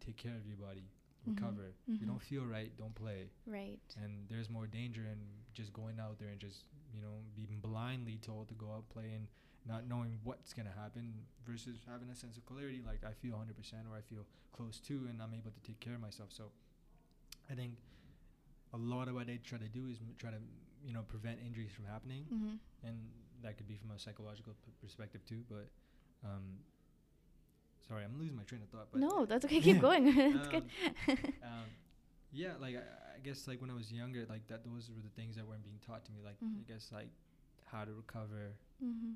take 0.00 0.16
care 0.16 0.34
of 0.40 0.46
your 0.46 0.56
body 0.56 0.86
Mhm. 1.28 1.36
recover 1.36 1.66
if 1.88 2.00
you 2.00 2.06
don't 2.06 2.22
feel 2.22 2.44
right 2.56 2.70
don't 2.82 2.94
play 2.94 3.28
Right. 3.46 3.78
and 4.02 4.26
there's 4.30 4.48
more 4.48 4.66
danger 4.66 5.04
in 5.04 5.18
just 5.52 5.74
going 5.74 6.00
out 6.00 6.18
there 6.18 6.30
and 6.30 6.40
just 6.40 6.64
you 6.94 7.02
know 7.02 7.16
being 7.36 7.60
blindly 7.60 8.16
told 8.16 8.48
to 8.48 8.54
go 8.54 8.68
out 8.72 8.88
play 8.88 9.12
and 9.12 9.28
not 9.66 9.86
knowing 9.86 10.18
what's 10.24 10.52
going 10.54 10.66
to 10.66 10.72
happen 10.80 11.12
versus 11.46 11.78
having 11.90 12.08
a 12.10 12.14
sense 12.16 12.36
of 12.36 12.44
clarity 12.46 12.80
like 12.86 13.00
i 13.04 13.12
feel 13.12 13.34
100% 13.36 13.46
or 13.90 13.96
i 13.96 14.00
feel 14.00 14.24
close 14.52 14.78
to 14.80 15.06
and 15.08 15.20
i'm 15.22 15.34
able 15.34 15.50
to 15.50 15.60
take 15.66 15.78
care 15.80 15.94
of 15.94 16.00
myself 16.00 16.30
so 16.32 16.44
i 17.50 17.54
think 17.54 17.74
a 18.72 18.76
lot 18.76 19.08
of 19.08 19.14
what 19.14 19.28
i 19.28 19.38
try 19.44 19.58
to 19.58 19.68
do 19.68 19.86
is 19.88 19.98
m- 19.98 20.14
try 20.18 20.30
to 20.30 20.38
you 20.84 20.92
know 20.94 21.02
prevent 21.02 21.38
injuries 21.44 21.70
from 21.72 21.84
happening 21.84 22.24
Mm-hmm. 22.32 22.56
and 22.86 22.96
that 23.42 23.56
could 23.56 23.68
be 23.68 23.76
from 23.76 23.90
a 23.90 23.98
psychological 23.98 24.54
p- 24.64 24.72
perspective 24.80 25.20
too 25.26 25.42
but 25.48 25.68
um 26.24 26.58
sorry 27.86 28.04
i'm 28.04 28.18
losing 28.18 28.36
my 28.36 28.42
train 28.44 28.62
of 28.62 28.68
thought 28.68 28.88
but 28.92 29.00
No, 29.00 29.24
that's 29.30 29.44
okay. 29.44 29.60
Keep 29.60 29.80
going. 29.80 30.06
it's 30.16 30.48
good. 30.48 30.64
um, 31.42 31.66
yeah, 32.32 32.52
like 32.60 32.76
I, 32.76 33.16
I 33.16 33.18
guess 33.24 33.48
like 33.48 33.60
when 33.60 33.70
I 33.70 33.74
was 33.74 33.90
younger, 33.92 34.24
like 34.28 34.46
that 34.48 34.62
those 34.64 34.88
were 34.94 35.02
the 35.02 35.10
things 35.20 35.34
that 35.36 35.46
weren't 35.48 35.64
being 35.64 35.80
taught 35.84 36.04
to 36.04 36.12
me. 36.12 36.20
Like 36.24 36.36
Mhm. 36.44 36.60
I 36.60 36.72
guess 36.72 36.90
like 36.92 37.08
how 37.72 37.84
to 37.84 37.92
recover, 37.92 38.54
mm-hmm. 38.84 39.12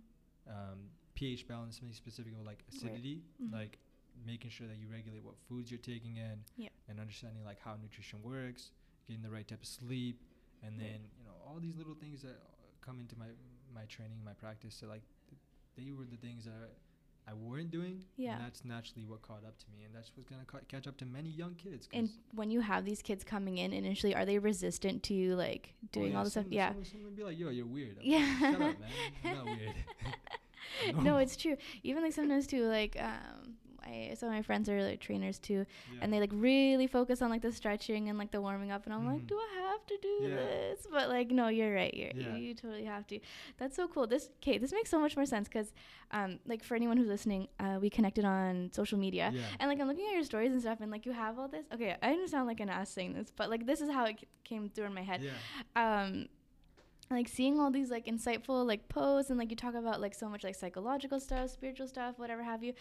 Um, 0.49 0.91
pH 1.15 1.47
balance, 1.49 1.77
something 1.79 1.95
specific 1.95 2.33
like 2.45 2.65
acidity, 2.69 3.23
Mhm. 3.43 3.53
like 3.53 3.79
making 4.27 4.51
sure 4.51 4.67
that 4.67 4.77
you 4.79 4.89
regulate 4.89 5.23
what 5.25 5.37
foods 5.49 5.71
you're 5.71 5.79
taking 5.79 6.17
in, 6.17 6.45
Yeah. 6.57 6.69
and 6.89 6.99
understanding 7.01 7.45
like 7.45 7.59
how 7.61 7.77
nutrition 7.77 8.23
works, 8.23 8.71
getting 9.07 9.23
the 9.23 9.31
right 9.31 9.47
type 9.47 9.61
of 9.61 9.67
sleep, 9.67 10.21
and 10.63 10.79
Right. 10.79 10.93
then 10.93 11.01
you 11.19 11.25
know 11.25 11.35
all 11.47 11.61
these 11.61 11.77
little 11.77 11.95
things 11.95 12.23
that 12.23 12.37
uh, 12.37 12.63
come 12.81 13.01
into 13.01 13.17
my 13.19 13.29
my 13.73 13.85
training, 13.87 14.23
my 14.25 14.35
practice. 14.35 14.75
So 14.75 14.87
like 14.87 15.03
th- 15.29 15.41
they 15.77 15.91
were 15.93 16.05
the 16.07 16.17
things 16.17 16.45
that 16.45 16.71
I 17.27 17.33
weren't 17.33 17.71
doing. 17.71 18.05
Yeah. 18.17 18.35
And 18.37 18.45
that's 18.45 18.65
naturally 18.67 19.05
what 19.07 19.23
caught 19.23 19.45
up 19.45 19.59
to 19.59 19.71
me, 19.71 19.83
and 19.85 19.95
that's 19.95 20.15
what's 20.15 20.29
gonna 20.29 20.45
ca- 20.45 20.61
catch 20.69 20.87
up 20.87 20.97
to 20.99 21.07
many 21.07 21.31
young 21.31 21.55
kids. 21.57 21.89
And 21.93 22.11
when 22.33 22.51
you 22.51 22.61
have 22.61 22.85
these 22.85 23.01
kids 23.03 23.25
coming 23.25 23.57
in 23.59 23.73
initially, 23.73 24.15
are 24.15 24.25
they 24.27 24.39
resistant 24.39 25.03
to 25.05 25.35
like 25.35 25.75
Oh, 25.83 25.89
doing 25.91 26.13
yeah, 26.13 26.19
all 26.19 26.25
this 26.25 26.35
stuff? 26.35 26.47
Yeah. 26.51 26.73
Some, 26.75 26.85
some 26.85 27.03
would 27.05 27.17
be 27.17 27.25
like, 27.25 27.39
yo, 27.39 27.49
you're 27.49 27.67
weird. 27.67 27.97
I'm 27.99 28.05
Yeah. 28.05 28.39
Like, 28.41 28.53
Shut 28.53 28.63
up, 28.63 28.79
man. 28.81 28.91
I'm 29.25 29.37
not 29.37 29.45
weird. 29.47 29.75
no, 30.95 31.01
No. 31.03 31.17
it's 31.19 31.37
true. 31.37 31.57
Even 31.83 32.03
like 32.03 32.13
sometimes 32.13 32.47
too, 32.47 32.65
like 32.67 32.97
um, 33.01 33.55
I 33.87 34.15
some 34.17 34.31
of 34.31 34.35
my 34.35 34.41
friends 34.43 34.69
are 34.71 34.83
like 34.83 35.01
trainers 35.01 35.39
too, 35.39 35.67
and 36.01 36.11
they 36.13 36.19
like 36.19 36.31
really 36.33 36.87
focus 36.87 37.21
on 37.21 37.29
like 37.31 37.43
the 37.43 37.53
stretching 37.53 38.09
and 38.09 38.19
like 38.19 38.31
the 38.31 38.41
warming 38.41 38.71
up, 38.71 38.85
and 38.87 38.95
I'm 38.95 39.07
like, 39.07 39.23
Mhm. 39.23 39.27
do 39.27 39.37
I 39.39 39.61
have 39.71 39.87
to 39.87 39.99
do 40.01 40.17
Yeah. 40.23 40.37
this? 40.37 40.87
But 40.91 41.09
like, 41.11 41.31
no, 41.31 41.49
you're 41.49 41.75
right. 41.75 41.93
You're, 41.93 42.13
Yeah. 42.15 42.35
You 42.37 42.55
totally 42.55 42.85
have 42.85 43.07
to. 43.09 43.21
That's 43.59 43.77
so 43.77 43.87
cool. 43.87 44.07
This 44.07 44.31
okay, 44.43 44.57
this 44.57 44.73
makes 44.73 44.89
so 44.89 44.99
much 44.99 45.17
more 45.17 45.27
sense 45.27 45.49
because, 45.49 45.75
um, 46.13 46.39
like 46.47 46.65
for 46.65 46.75
anyone 46.77 46.97
who's 46.97 47.09
listening, 47.09 47.49
uh, 47.61 47.77
we 47.81 47.91
connected 47.91 48.25
on 48.25 48.71
social 48.73 48.99
media. 48.99 49.31
Yeah. 49.35 49.43
And 49.61 49.69
like 49.69 49.79
I'm 49.81 49.87
looking 49.89 50.07
at 50.09 50.15
your 50.15 50.25
stories 50.25 50.53
and 50.53 50.63
stuff, 50.63 50.81
and 50.81 50.91
like 50.91 51.05
you 51.05 51.13
have 51.13 51.39
all 51.39 51.49
this. 51.49 51.67
Okay, 51.75 51.95
I 52.03 52.09
didn't 52.15 52.29
sound 52.29 52.47
like 52.47 52.61
an 52.61 52.71
ass 52.71 52.89
saying 52.91 53.13
this, 53.13 53.31
but 53.37 53.51
like 53.51 53.67
this 53.67 53.83
is 53.83 53.91
how 53.91 54.07
it 54.07 54.17
c- 54.21 54.27
came 54.45 54.71
through 54.71 54.87
in 54.87 54.95
my 54.95 55.03
head 55.03 55.21
Yeah. 55.23 55.33
um 56.01 56.29
like 57.11 57.29
seeing 57.29 57.61
all 57.61 57.71
these 57.71 57.91
like 57.91 58.07
insightful 58.07 58.67
like 58.67 58.89
posts 58.89 59.31
and 59.31 59.39
like 59.39 59.51
you 59.51 59.57
talk 59.57 59.75
about 59.75 60.01
like 60.01 60.15
so 60.15 60.29
much 60.29 60.43
like 60.43 60.55
psychological 60.55 61.21
stuff 61.21 61.51
spiritual 61.51 61.87
stuff 61.87 62.19
whatever 62.19 62.43
have 62.43 62.63
you 62.63 62.73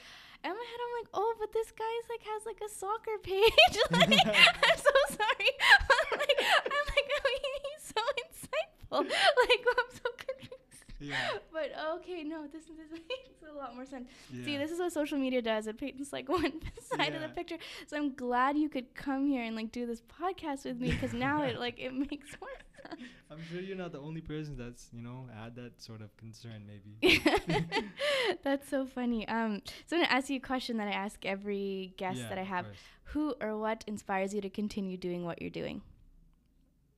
and 0.43 0.51
in 0.51 0.57
my 0.57 0.65
head 0.65 0.79
i'm 0.85 1.01
like 1.01 1.09
oh 1.13 1.35
but 1.39 1.51
this 1.53 1.71
guy's 1.71 2.09
like 2.09 2.21
has 2.23 2.45
like 2.45 2.61
a 2.65 2.69
soccer 2.73 3.17
page 3.23 3.77
like 3.91 4.09
i'm 4.25 4.77
so 4.77 5.15
sorry 5.15 5.49
i'm 5.71 6.19
like 6.19 6.39
i'm 6.39 6.85
like 6.95 7.09
oh, 7.25 7.39
he's 7.75 7.93
so 7.95 8.01
insightful 8.23 9.09
like 9.09 9.65
i'm 9.77 9.95
so 9.95 10.09
confused 10.17 10.83
Yeah. 10.99 11.15
but 11.51 11.71
okay 11.95 12.23
no 12.23 12.47
this 12.47 12.63
this 12.65 12.91
makes 12.91 13.43
a 13.51 13.57
lot 13.57 13.75
more 13.75 13.85
sense 13.85 14.07
Yeah. 14.31 14.45
See, 14.45 14.57
this 14.57 14.71
is 14.71 14.79
what 14.79 14.91
social 14.93 15.17
media 15.19 15.41
does. 15.41 15.67
It 15.67 15.77
paints 15.77 16.11
like 16.13 16.27
one 16.29 16.53
side 16.95 17.13
of 17.13 17.21
the 17.21 17.27
picture. 17.27 17.57
So 17.87 17.97
I'm 17.97 18.15
glad 18.15 18.57
you 18.57 18.67
could 18.69 18.95
come 18.95 19.27
here 19.27 19.43
and 19.43 19.55
like 19.55 19.71
do 19.71 19.85
this 19.85 20.01
podcast 20.01 20.65
with 20.65 20.79
me 20.79 20.89
because 20.91 21.13
now 21.13 21.43
it 21.43 21.59
like 21.59 21.77
it 21.79 21.93
makes 21.93 22.35
more 22.41 22.49
sense. 22.49 22.72
I'm 23.31 23.39
sure 23.51 23.59
you're 23.61 23.75
not 23.77 23.91
the 23.91 23.99
only 23.99 24.21
person 24.21 24.55
that's 24.57 24.89
you 24.93 25.01
know 25.01 25.27
had 25.33 25.55
that 25.55 25.81
sort 25.81 26.01
of 26.01 26.15
concern. 26.17 26.65
Maybe. 26.67 27.21
That's 28.43 28.67
so 28.69 28.85
funny. 28.85 29.27
Um, 29.27 29.61
so 29.85 29.95
I'm 29.97 30.03
gonna 30.03 30.13
ask 30.13 30.29
you 30.29 30.37
a 30.37 30.39
question 30.39 30.77
that 30.77 30.87
I 30.87 30.91
ask 30.91 31.25
every 31.25 31.93
guest 31.97 32.19
Yeah, 32.19 32.29
that 32.29 32.37
I 32.37 32.43
have. 32.43 32.65
Who 33.05 33.33
or 33.41 33.57
what 33.57 33.83
inspires 33.87 34.33
you 34.33 34.41
to 34.41 34.49
continue 34.49 34.97
doing 34.97 35.23
what 35.25 35.41
you're 35.41 35.49
doing? 35.51 35.81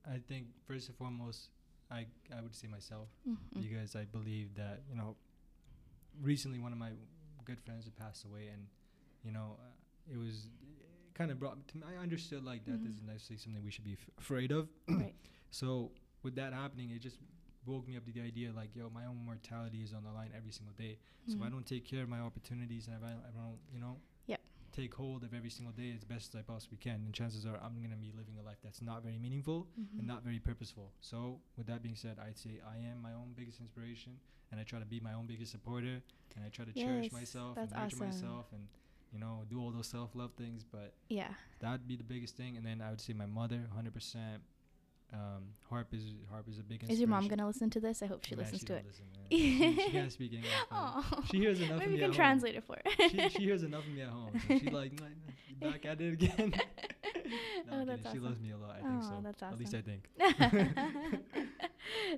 I 0.07 0.17
think 0.27 0.47
first 0.67 0.87
and 0.89 0.97
foremost, 0.97 1.49
I 1.89 2.05
I 2.35 2.41
would 2.41 2.55
say 2.55 2.67
myself 2.67 3.07
Mhm. 3.27 3.61
because 3.61 3.95
I 3.95 4.05
believe 4.05 4.55
that 4.55 4.81
you 4.89 4.95
know, 4.95 5.15
recently 6.21 6.59
one 6.59 6.71
of 6.71 6.77
my 6.77 6.91
good 7.45 7.59
friends 7.61 7.85
had 7.85 7.95
passed 7.95 8.25
away, 8.25 8.47
and 8.53 8.67
you 9.23 9.31
know, 9.31 9.57
uh, 9.59 10.13
it 10.13 10.17
was 10.17 10.49
kind 11.13 11.31
of 11.31 11.39
brought 11.39 11.65
to 11.69 11.77
me. 11.77 11.83
I 11.87 11.95
understood 12.01 12.43
like 12.43 12.65
that 12.65 12.81
Mhm. 12.83 12.89
isn't 12.89 13.05
necessarily 13.05 13.39
something 13.39 13.63
we 13.63 13.71
should 13.71 13.85
be 13.85 13.93
f- 13.93 14.09
afraid 14.17 14.51
of. 14.51 14.67
Right. 14.87 15.15
So 15.51 15.91
with 16.23 16.35
that 16.35 16.53
happening, 16.53 16.91
it 16.91 16.99
just 17.01 17.17
woke 17.65 17.87
me 17.87 17.97
up 17.97 18.05
to 18.05 18.11
the 18.11 18.21
idea 18.21 18.51
like, 18.55 18.75
yo, 18.75 18.89
my 18.93 19.05
own 19.05 19.19
mortality 19.25 19.81
is 19.83 19.93
on 19.93 20.03
the 20.03 20.11
line 20.11 20.31
every 20.35 20.51
single 20.51 20.73
day. 20.75 20.97
So 21.27 21.37
if 21.37 21.41
I 21.41 21.47
Mhm. 21.47 21.51
don't 21.51 21.65
take 21.65 21.85
care 21.85 22.03
of 22.03 22.09
my 22.09 22.19
opportunities 22.19 22.87
and 22.87 22.95
if 22.95 23.03
I, 23.03 23.11
I 23.13 23.31
don't, 23.31 23.57
you 23.73 23.79
know, 23.79 23.99
Yep. 24.27 24.41
take 24.71 24.93
hold 24.93 25.23
of 25.23 25.33
every 25.33 25.49
single 25.49 25.73
day 25.73 25.91
as 25.93 26.03
best 26.03 26.35
as 26.35 26.39
I 26.39 26.43
possibly 26.43 26.77
can, 26.77 27.03
then 27.03 27.11
chances 27.11 27.45
are 27.45 27.57
I'm 27.63 27.81
gonna 27.81 27.95
be 27.95 28.11
living 28.11 28.37
a 28.37 28.43
life 28.43 28.57
that's 28.63 28.81
not 28.81 29.01
very 29.01 29.17
meaningful 29.17 29.67
Mhm. 29.79 29.97
and 29.99 30.07
not 30.07 30.21
very 30.23 30.39
purposeful. 30.39 30.93
So 31.01 31.41
with 31.57 31.65
that 31.67 31.81
being 31.81 31.95
said, 31.95 32.19
I'd 32.19 32.37
say 32.37 32.59
I 32.61 32.77
am 32.77 33.01
my 33.01 33.13
own 33.13 33.33
biggest 33.33 33.59
inspiration, 33.59 34.19
and 34.51 34.59
I 34.59 34.63
try 34.63 34.77
to 34.79 34.85
be 34.85 34.99
my 34.99 35.13
own 35.13 35.25
biggest 35.25 35.51
supporter, 35.51 36.03
and 36.35 36.45
I 36.45 36.49
try 36.49 36.65
to 36.65 36.73
cherish 36.73 37.11
myself 37.11 37.57
and 37.57 37.71
nurture 37.71 37.83
awesome. 37.95 37.99
myself, 37.99 38.51
and 38.51 38.67
you 39.11 39.19
know, 39.19 39.43
do 39.49 39.59
all 39.59 39.71
those 39.71 39.87
self 39.87 40.13
love 40.13 40.33
things. 40.35 40.63
But 40.63 40.93
Yeah. 41.09 41.33
that'd 41.59 41.87
be 41.87 41.95
the 41.95 42.03
biggest 42.03 42.35
thing. 42.37 42.57
And 42.57 42.65
then 42.65 42.79
I 42.81 42.89
would 42.91 43.01
say 43.01 43.13
my 43.13 43.25
mother, 43.25 43.67
hundred 43.73 43.93
percent. 43.93 44.43
Um, 45.13 45.43
harp 45.69 45.93
is 45.93 46.03
harp 46.29 46.45
is 46.49 46.59
a 46.59 46.63
big. 46.63 46.83
Is 46.89 46.99
your 46.99 47.07
mom 47.07 47.27
gonna 47.27 47.47
listen 47.47 47.69
to 47.69 47.79
this? 47.79 48.01
I 48.03 48.07
hope 48.07 48.25
she 48.25 48.35
Man, 48.35 48.43
listens 48.43 48.63
to 48.65 48.73
it. 48.75 48.85
listen, 48.85 49.05
she, 49.31 49.75
she 49.85 49.89
can't 49.91 50.11
speak 50.11 50.33
English. 50.33 50.51
She 51.31 51.37
hears 51.39 51.59
enough 51.61 51.71
of 51.73 51.79
Maybe 51.79 51.91
you 51.93 51.97
can 51.99 52.03
at 52.05 52.09
home. 52.09 52.15
translate 52.15 52.55
it 52.55 52.63
for 52.63 52.75
her. 52.83 53.09
she, 53.09 53.29
she 53.29 53.43
hears 53.43 53.63
enough 53.63 53.85
of 53.85 53.91
me 53.93 54.01
at 54.01 54.09
home. 54.09 54.31
So 54.47 54.57
she's 54.59 54.71
like, 54.73 54.91
"Nah, 54.99 55.05
nah, 55.05 55.11
you 55.47 55.55
back 55.71 55.85
at 55.85 56.01
it 56.01 56.13
again. 56.13 56.53
no, 57.71 57.79
Oh, 57.81 57.85
that's 57.85 58.05
awesome. 58.05 58.13
She 58.13 58.19
loves 58.19 58.39
me 58.41 58.51
a 58.51 58.57
lot. 58.57 58.71
I 58.71 58.81
think 58.81 59.03
Aw, 59.03 59.09
so. 59.09 59.15
that's 59.23 59.43
At 59.43 59.59
least 59.59 59.75
I 59.75 59.81
think. 59.81 60.09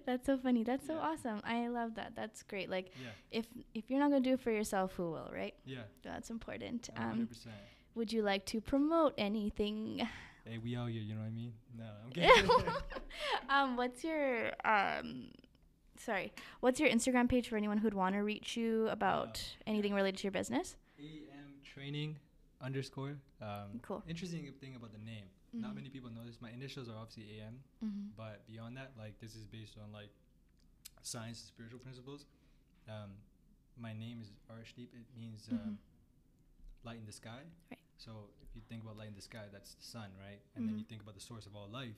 that's 0.05 0.25
so 0.25 0.37
funny. 0.37 0.63
That's 0.63 0.87
so 0.87 0.95
Yeah. 0.95 0.99
awesome. 1.01 1.41
I 1.43 1.67
love 1.67 1.95
that. 1.95 2.13
That's 2.15 2.43
great. 2.43 2.69
Like 2.69 2.91
Yeah, 3.01 3.09
if 3.31 3.45
if 3.73 3.89
you're 3.89 3.99
not 3.99 4.09
gonna 4.11 4.21
do 4.21 4.33
it 4.33 4.39
for 4.39 4.51
yourself, 4.51 4.93
who 4.95 5.11
will, 5.11 5.29
right? 5.33 5.53
yeah, 5.65 5.81
That's 6.03 6.29
important. 6.29 6.89
a 6.95 7.01
Um, 7.01 7.09
hundred 7.09 7.29
percent. 7.29 7.55
would 7.95 8.11
you 8.11 8.21
like 8.23 8.45
to 8.47 8.61
promote 8.61 9.13
anything? 9.17 10.07
Hey, 10.47 10.57
we 10.59 10.75
out 10.75 10.89
here. 10.89 11.01
You 11.01 11.13
know 11.15 11.21
what 11.21 11.27
I 11.27 11.31
mean? 11.31 11.53
No, 11.77 11.85
I'm 12.05 12.11
kidding. 12.13 12.49
um, 13.49 13.75
what's 13.75 14.03
your 14.03 14.51
um, 14.65 15.27
sorry, 15.99 16.31
what's 16.61 16.79
your 16.79 16.89
Instagram 16.89 17.27
page 17.29 17.49
for 17.49 17.57
anyone 17.57 17.77
who'd 17.77 17.93
want 17.93 18.15
to 18.15 18.21
reach 18.21 18.55
you 18.55 18.87
about 18.89 19.41
anything 19.65 19.93
related 19.93 20.17
to 20.19 20.23
your 20.23 20.31
business? 20.31 20.75
AM 20.99 21.53
training 21.63 22.15
underscore. 22.61 23.15
Um, 23.41 23.79
Cool. 23.81 24.03
Interesting 24.07 24.49
thing 24.61 24.75
about 24.75 24.91
the 24.93 24.99
name. 25.05 25.25
Not 25.53 25.71
Mhm. 25.71 25.75
many 25.75 25.89
people 25.89 26.09
know 26.09 26.23
this. 26.25 26.41
My 26.41 26.51
initials 26.51 26.87
are 26.89 26.95
obviously 26.97 27.39
AM, 27.39 27.59
Mm-hmm. 27.83 28.07
but 28.17 28.45
beyond 28.47 28.77
that, 28.77 28.91
like 28.97 29.19
this 29.19 29.35
is 29.35 29.45
based 29.45 29.77
on 29.77 29.91
like 29.91 30.09
science 31.01 31.39
and 31.41 31.47
spiritual 31.47 31.79
principles. 31.79 32.25
Um, 32.87 33.11
my 33.77 33.93
name 33.93 34.19
is 34.21 34.31
Arshdeep. 34.51 34.89
It 34.93 35.05
means 35.15 35.47
um, 35.51 35.57
Mhm. 35.57 35.77
light 36.85 36.97
in 36.99 37.05
the 37.05 37.11
sky. 37.11 37.41
Right. 37.71 37.79
So 37.97 38.29
you 38.57 38.63
think 38.69 38.83
about 38.83 38.97
light 38.97 39.09
in 39.13 39.15
the 39.15 39.21
sky, 39.21 39.45
that's 39.53 39.73
the 39.75 39.83
sun, 39.85 40.09
right? 40.19 40.41
And 40.55 40.67
then 40.67 40.75
you 40.77 40.83
Mhm. 40.85 40.89
think 40.89 41.01
about 41.05 41.15
the 41.15 41.21
source 41.31 41.45
of 41.45 41.55
all 41.55 41.69
life, 41.69 41.95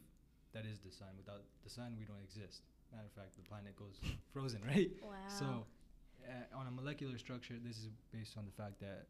that 0.53 0.65
is 0.65 0.79
the 0.79 0.91
sun. 0.91 1.15
Without 1.17 1.43
the 1.63 1.69
sun, 1.69 1.95
we 1.97 2.05
don't 2.05 2.21
exist. 2.21 2.61
Matter 2.91 3.05
of 3.05 3.11
fact, 3.13 3.35
the 3.37 3.43
planet 3.43 3.75
goes 3.75 3.97
frozen, 4.33 4.61
right? 4.65 4.91
Wow. 5.01 5.15
So, 5.29 5.47
uh, 6.27 6.57
on 6.59 6.67
a 6.67 6.71
molecular 6.71 7.17
structure, 7.17 7.55
this 7.63 7.77
is 7.77 7.87
based 8.11 8.35
on 8.37 8.45
the 8.45 8.51
fact 8.51 8.79
that 8.81 9.07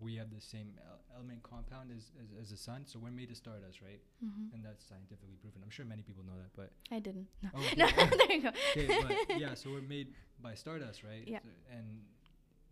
we 0.00 0.16
have 0.16 0.30
the 0.34 0.40
same 0.40 0.74
el- 0.90 0.98
element 1.14 1.42
compound 1.44 1.90
as, 1.96 2.10
as, 2.20 2.28
as 2.40 2.50
the 2.50 2.56
sun. 2.56 2.84
So 2.86 2.98
we're 2.98 3.10
made 3.12 3.30
of 3.30 3.36
stardust, 3.36 3.80
right? 3.82 4.00
mm-hmm. 4.24 4.52
And 4.54 4.64
that's 4.64 4.82
scientifically 4.84 5.36
proven. 5.40 5.62
I'm 5.62 5.70
sure 5.70 5.84
many 5.84 6.02
people 6.02 6.24
know 6.24 6.36
that, 6.42 6.50
but 6.56 6.70
I 6.90 6.98
didn't. 6.98 7.28
No. 7.42 7.50
Oh, 7.54 7.60
okay. 7.66 7.76
no, 7.76 7.86
there 8.26 8.32
you 8.36 8.42
go. 8.42 8.48
okay, 8.76 8.88
but 9.28 9.38
yeah. 9.38 9.54
So 9.54 9.70
we're 9.70 9.82
made 9.82 10.08
by 10.42 10.54
stardust, 10.54 11.04
right? 11.04 11.22
Yeah. 11.26 11.38
So- 11.40 11.76
and 11.76 12.02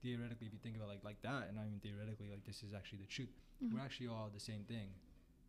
theoretically, 0.03 0.47
if 0.47 0.53
you 0.53 0.59
think 0.63 0.77
about 0.77 0.87
it 0.89 0.93
like 0.95 1.05
like 1.05 1.23
that, 1.23 1.49
and 1.49 1.57
not 1.57 1.67
even 1.67 1.81
theoretically, 1.81 2.29
like 2.31 2.45
this 2.45 2.63
is 2.63 2.73
actually 2.75 2.99
the 3.01 3.07
truth. 3.07 3.31
Mhm. 3.63 3.75
We're 3.75 3.81
actually 3.81 4.09
all 4.09 4.31
the 4.33 4.41
same 4.41 4.65
thing. 4.65 4.89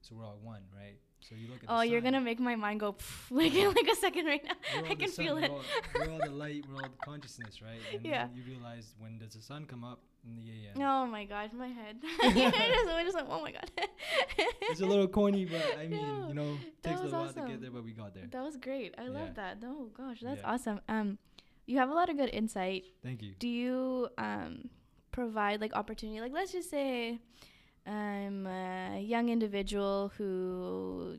So 0.01 0.15
we're 0.15 0.25
all 0.25 0.39
one, 0.41 0.63
right? 0.75 0.97
So 1.19 1.35
you 1.35 1.47
look 1.47 1.59
at. 1.63 1.69
Oh, 1.69 1.81
you're 1.81 2.01
sun, 2.01 2.13
gonna 2.13 2.25
make 2.25 2.39
my 2.39 2.55
mind 2.55 2.79
go 2.79 2.93
pff, 2.93 3.29
like 3.39 3.53
in 3.53 3.67
like 3.73 3.87
a 3.87 3.95
second 3.95 4.25
right 4.25 4.43
now. 4.43 4.55
I 4.89 4.95
can 4.95 5.09
sun, 5.11 5.25
feel 5.25 5.35
we're 5.35 5.43
it. 5.43 5.51
All, 5.51 5.61
we're 5.95 6.11
all 6.11 6.19
the 6.19 6.31
light. 6.31 6.65
We're 6.67 6.81
all 6.81 6.89
the 6.89 7.05
consciousness, 7.05 7.61
right? 7.61 7.79
And 7.93 8.03
Yeah. 8.03 8.25
then 8.27 8.35
you 8.35 8.43
realize 8.43 8.95
when 8.99 9.19
does 9.19 9.33
the 9.35 9.41
sun 9.41 9.65
come 9.65 9.83
up 9.83 9.99
in 10.25 10.35
the 10.35 10.41
AM? 10.51 10.81
Oh 10.81 11.05
my 11.05 11.25
gosh, 11.25 11.51
my 11.53 11.67
head. 11.67 11.97
I 12.21 13.03
just, 13.05 13.15
went, 13.15 13.27
oh 13.29 13.41
my 13.41 13.51
god. 13.51 13.69
It's 14.71 14.81
a 14.81 14.85
little 14.85 15.07
corny, 15.07 15.45
but 15.45 15.61
I 15.77 15.87
mean, 15.87 16.01
No, 16.01 16.27
you 16.29 16.33
know, 16.33 16.57
takes 16.81 16.99
a 17.01 17.03
little 17.03 17.19
while 17.19 17.33
to 17.33 17.41
get 17.41 17.61
there, 17.61 17.71
but 17.71 17.83
we 17.83 17.91
got 17.91 18.13
there. 18.15 18.25
That 18.31 18.43
was 18.43 18.57
great. 18.57 18.95
I 18.97 19.03
Yeah. 19.03 19.09
love 19.09 19.35
that. 19.35 19.57
Oh 19.63 19.89
gosh, 19.95 20.21
that's 20.21 20.41
Yeah. 20.41 20.51
awesome. 20.51 20.79
Um, 20.89 21.17
you 21.65 21.77
have 21.77 21.89
a 21.89 21.93
lot 21.93 22.09
of 22.09 22.17
good 22.17 22.29
insight. 22.33 22.83
Thank 23.03 23.21
you. 23.21 23.33
Do 23.39 23.47
you 23.47 24.09
um 24.17 24.69
provide 25.11 25.61
like 25.61 25.73
opportunity? 25.73 26.19
Like, 26.21 26.33
let's 26.33 26.51
just 26.51 26.69
say 26.69 27.19
I'm 27.85 28.45
a 28.47 28.99
young 29.01 29.29
individual 29.29 30.11
who 30.17 31.17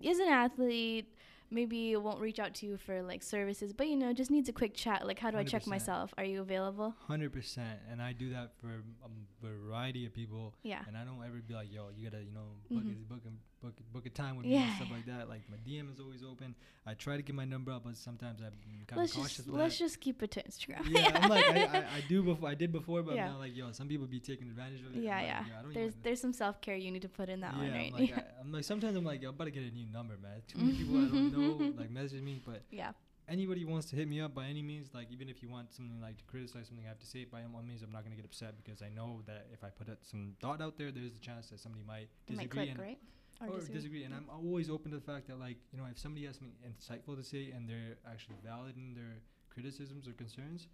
is 0.00 0.18
an 0.18 0.28
athlete. 0.28 1.14
Maybe 1.50 1.96
won't 1.96 2.20
reach 2.20 2.38
out 2.38 2.52
to 2.56 2.66
you 2.66 2.76
for 2.76 3.00
like 3.02 3.22
services, 3.22 3.72
but 3.72 3.88
you 3.88 3.96
know, 3.96 4.12
just 4.12 4.30
needs 4.30 4.50
a 4.50 4.52
quick 4.52 4.74
chat. 4.74 5.06
Like, 5.06 5.18
how 5.18 5.30
do 5.30 5.38
I 5.38 5.44
check 5.44 5.66
myself? 5.66 6.12
Are 6.18 6.24
you 6.24 6.42
available? 6.42 6.94
Hundred 7.06 7.32
percent, 7.32 7.78
and 7.90 8.02
I 8.02 8.12
do 8.12 8.28
that 8.34 8.52
for 8.60 8.68
a 8.68 9.46
variety 9.46 10.04
of 10.04 10.12
people. 10.12 10.54
Yeah. 10.62 10.80
And 10.86 10.94
I 10.94 11.04
don't 11.04 11.22
ever 11.24 11.40
be 11.46 11.54
like, 11.54 11.72
yo, 11.72 11.88
you 11.96 12.10
gotta, 12.10 12.22
you 12.22 12.32
know, 12.32 12.48
book 12.70 12.84
Mhm. 12.84 12.92
a, 12.92 13.08
book 13.14 13.22
book 13.60 13.74
a, 13.78 13.82
book 13.92 14.06
a 14.06 14.10
time 14.10 14.36
with 14.36 14.46
me 14.46 14.56
and 14.56 14.74
stuff 14.76 14.88
yeah. 14.90 14.96
like 14.96 15.06
that. 15.06 15.28
Like 15.28 15.42
my 15.50 15.56
DM 15.66 15.92
is 15.92 16.00
always 16.00 16.22
open. 16.22 16.54
I 16.86 16.94
try 16.94 17.16
to 17.16 17.22
get 17.22 17.34
my 17.34 17.44
number 17.44 17.72
up, 17.72 17.84
but 17.84 17.96
sometimes 17.96 18.40
I'm 18.40 18.52
kind 18.86 19.02
of 19.02 19.12
cautious. 19.12 19.36
just 19.36 19.48
let's 19.48 19.78
that. 19.78 19.84
just 19.84 20.00
keep 20.00 20.22
it 20.22 20.30
to 20.32 20.42
Instagram. 20.42 20.88
yeah, 20.88 21.10
I'm 21.14 21.28
like, 21.28 21.44
I, 21.44 21.64
I, 21.64 21.78
I 21.78 22.04
do 22.08 22.22
before, 22.22 22.48
I 22.48 22.54
did 22.54 22.72
before, 22.72 23.02
but 23.02 23.14
Yeah. 23.14 23.26
I'm 23.26 23.32
not 23.32 23.40
like, 23.40 23.56
yo, 23.56 23.70
some 23.72 23.88
people 23.88 24.06
be 24.06 24.20
taking 24.20 24.48
advantage 24.48 24.80
of 24.86 24.96
it. 24.96 25.02
Yeah, 25.02 25.16
like, 25.16 25.26
yeah. 25.26 25.44
yo, 25.46 25.70
I 25.70 25.74
There's 25.74 25.94
there's 26.02 26.20
some 26.20 26.32
self 26.32 26.60
care 26.60 26.76
you 26.76 26.90
need 26.90 27.02
to 27.02 27.08
put 27.08 27.28
in 27.28 27.40
that 27.40 27.54
yeah, 27.54 27.62
one, 27.62 27.72
right? 27.72 27.92
I'm 27.94 28.00
like, 28.00 28.18
I, 28.18 28.24
I'm 28.40 28.52
like, 28.52 28.64
sometimes 28.64 28.96
I'm 28.96 29.04
like, 29.04 29.22
yo, 29.22 29.28
I'm 29.30 29.34
about 29.34 29.44
to 29.44 29.50
get 29.50 29.64
a 29.64 29.74
new 29.74 29.86
number, 29.92 30.16
man. 30.22 30.42
Too 30.46 30.58
many 30.58 30.78
people 30.78 30.96
I 30.96 31.08
don't 31.08 31.32
know 31.58 31.72
like 31.78 31.90
message 31.90 32.22
me, 32.22 32.40
but 32.44 32.62
yeah. 32.70 32.92
anybody 33.28 33.64
wants 33.64 33.90
to 33.90 33.96
hit 33.96 34.08
me 34.08 34.20
up 34.20 34.34
by 34.34 34.46
any 34.46 34.62
means, 34.62 34.88
like 34.94 35.10
even 35.10 35.28
if 35.28 35.42
you 35.42 35.48
want 35.48 35.72
something 35.74 36.00
like 36.00 36.16
to 36.18 36.24
criticize 36.24 36.68
something 36.68 36.86
I 36.86 36.88
have 36.88 37.00
to 37.00 37.06
say, 37.06 37.24
by 37.24 37.40
all 37.54 37.62
means, 37.62 37.82
I'm 37.82 37.92
not 37.92 38.04
gonna 38.04 38.16
get 38.16 38.24
upset 38.24 38.54
because 38.56 38.82
I 38.82 38.88
know 38.88 39.22
that 39.26 39.46
if 39.52 39.64
I 39.64 39.68
put 39.68 39.88
some 40.02 40.36
thought 40.40 40.62
out 40.62 40.78
there, 40.78 40.90
there's 40.90 41.16
a 41.16 41.20
chance 41.20 41.48
that 41.50 41.60
somebody 41.60 41.84
might 41.86 42.08
It 42.28 42.36
might 42.36 42.48
disagree 42.48 42.66
click, 42.66 42.70
and 42.70 42.78
right? 42.78 42.98
Or, 43.40 43.60
disagree. 43.60 44.04
And 44.04 44.14
I'm 44.14 44.28
always 44.30 44.70
open 44.70 44.90
to 44.90 44.96
the 44.96 45.02
fact 45.02 45.28
that 45.28 45.38
like 45.38 45.56
you 45.72 45.78
know 45.78 45.86
if 45.90 45.98
somebody 45.98 46.26
has 46.26 46.36
something 46.36 46.56
insightful 46.66 47.16
to 47.16 47.22
say 47.22 47.52
and 47.54 47.68
they're 47.68 47.98
actually 48.10 48.36
valid 48.44 48.76
in 48.76 48.94
their 48.94 49.20
criticisms 49.50 50.08
or 50.08 50.12
concerns. 50.12 50.68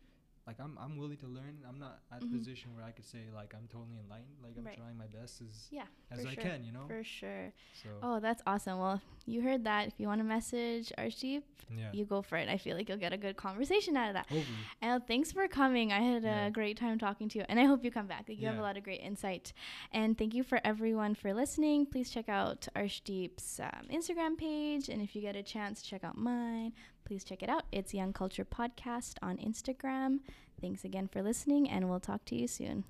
Like 0.46 0.60
I'm, 0.60 0.76
I'm 0.78 0.98
willing 0.98 1.16
to 1.18 1.26
learn. 1.26 1.58
I'm 1.66 1.78
not 1.78 2.00
at 2.12 2.20
the 2.20 2.26
position 2.26 2.74
where 2.74 2.84
I 2.84 2.90
could 2.90 3.06
say 3.06 3.20
like 3.34 3.54
I'm 3.54 3.66
totally 3.72 3.96
enlightened. 4.02 4.36
Like 4.42 4.52
I'm 4.58 4.64
Right. 4.66 4.76
trying 4.76 4.96
my 4.98 5.06
best 5.06 5.40
as 5.40 5.68
Yeah, 5.70 5.84
as 6.10 6.20
for 6.22 6.28
I 6.28 6.34
can, 6.34 6.64
you 6.64 6.70
know. 6.72 6.84
For 6.86 7.02
sure. 7.02 7.52
So 7.82 7.88
Oh, 8.02 8.20
that's 8.20 8.42
awesome. 8.46 8.78
Well, 8.78 9.00
you 9.24 9.40
heard 9.40 9.64
that. 9.64 9.88
If 9.88 9.94
you 9.98 10.06
want 10.06 10.20
to 10.20 10.24
message 10.24 10.92
Archie, 10.98 11.40
yeah, 11.74 11.90
you 11.94 12.04
go 12.04 12.20
for 12.20 12.36
it. 12.36 12.50
I 12.50 12.58
feel 12.58 12.76
like 12.76 12.90
you'll 12.90 12.98
get 12.98 13.14
a 13.14 13.16
good 13.16 13.36
conversation 13.38 13.96
out 13.96 14.08
of 14.08 14.14
that. 14.14 14.26
hopefully. 14.28 14.58
And 14.82 15.06
thanks 15.06 15.32
for 15.32 15.48
coming. 15.48 15.92
I 15.92 16.00
had 16.00 16.22
Yeah. 16.24 16.44
a 16.46 16.50
great 16.50 16.76
time 16.76 16.98
talking 16.98 17.30
to 17.30 17.38
you, 17.38 17.44
and 17.48 17.58
I 17.58 17.64
hope 17.64 17.82
you 17.82 17.90
come 17.90 18.06
back. 18.06 18.28
Like, 18.28 18.38
you 18.38 18.46
have 18.46 18.58
a 18.58 18.62
lot 18.62 18.76
of 18.76 18.84
great 18.84 19.00
insight. 19.00 19.54
And 19.92 20.18
thank 20.18 20.34
you 20.34 20.42
for 20.42 20.60
everyone 20.62 21.14
for 21.14 21.32
listening. 21.32 21.86
Please 21.86 22.10
check 22.10 22.28
out 22.28 22.68
Arshdeep's 22.76 23.60
um, 23.60 23.86
Instagram 23.90 24.36
page, 24.36 24.90
and 24.90 25.00
if 25.00 25.16
you 25.16 25.22
get 25.22 25.36
a 25.36 25.42
chance, 25.42 25.80
check 25.80 26.04
out 26.04 26.18
mine. 26.18 26.74
Please 27.04 27.22
check 27.22 27.42
it 27.42 27.50
out. 27.50 27.64
It's 27.70 27.92
Young 27.92 28.12
Culture 28.14 28.46
Podcast 28.46 29.16
on 29.20 29.36
Instagram. 29.36 30.20
Thanks 30.60 30.84
again 30.84 31.08
for 31.08 31.22
listening, 31.22 31.68
and 31.68 31.90
we'll 31.90 32.00
talk 32.00 32.24
to 32.26 32.34
you 32.34 32.48
soon. 32.48 32.84